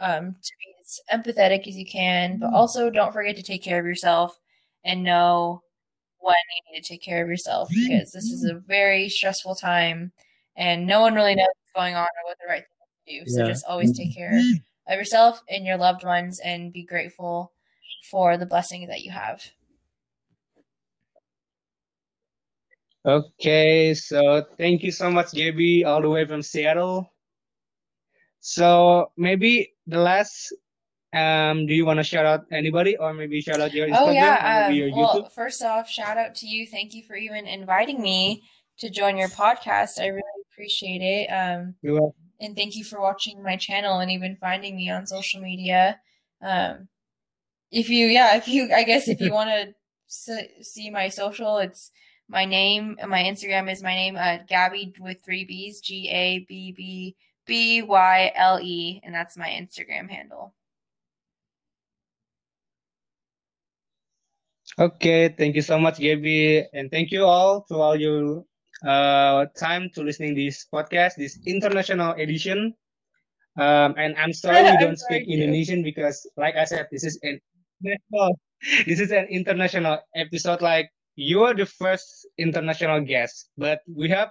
[0.01, 3.81] um, to be as empathetic as you can, but also don't forget to take care
[3.81, 4.39] of yourself
[4.85, 5.63] and know
[6.21, 7.89] when you need to take care of yourself mm-hmm.
[7.89, 10.13] because this is a very stressful time
[10.57, 12.65] and no one really knows what's going on or what the right
[13.07, 13.31] thing to do.
[13.31, 13.53] So Yeah.
[13.53, 14.93] just always take care mm-hmm.
[14.93, 17.53] of yourself and your loved ones and be grateful
[18.11, 19.43] for the blessing that you have.
[23.05, 27.13] Okay, so thank you so much, Gabby, all the way from Seattle.
[28.41, 30.53] So maybe the last,
[31.15, 34.09] um, do you want to shout out anybody, or maybe shout out your Oh Instagram,
[34.09, 36.67] or yeah, um, your well, first off, shout out to you.
[36.67, 38.43] Thank you for even inviting me
[38.79, 40.01] to join your podcast.
[40.01, 41.29] I really appreciate it.
[41.33, 45.07] Um, You are- and thank you for watching my channel and even finding me on
[45.07, 45.99] social media.
[46.43, 46.89] Um,
[47.71, 51.91] if you, yeah, if you, I guess if you want to see my social, it's
[52.29, 52.99] my name.
[53.07, 57.83] My Instagram is my name, uh, Gabby with three B's, G A B B B
[57.83, 60.53] Y L E, and that's my Instagram handle.
[64.79, 68.45] Okay, thank you so much, Gabby, and thank you all to all your
[68.85, 72.75] uh time to listening this podcast, this international edition.
[73.59, 75.29] Um, and I'm sorry we I'm don't sorry speak.
[75.29, 77.41] Indonesian because, like I said, this is an
[78.87, 80.63] this is an international episode.
[80.63, 84.31] Like you are the first international guest, but we have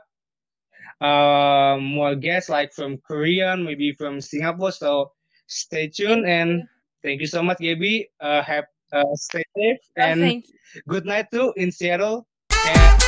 [1.02, 4.72] uh, more guests like from Korean, maybe from Singapore.
[4.72, 5.12] So
[5.48, 6.64] stay tuned and
[7.04, 8.10] thank you so much, Gabby.
[8.20, 8.66] Uh, have
[8.96, 10.42] uh, stay safe and
[10.88, 12.26] good night too in Seattle.
[12.50, 13.04] And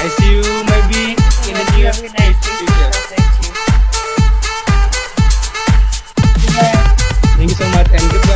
[0.00, 1.12] I see you maybe
[1.44, 2.08] in the near future.
[7.36, 8.28] Thank you so much and goodbye.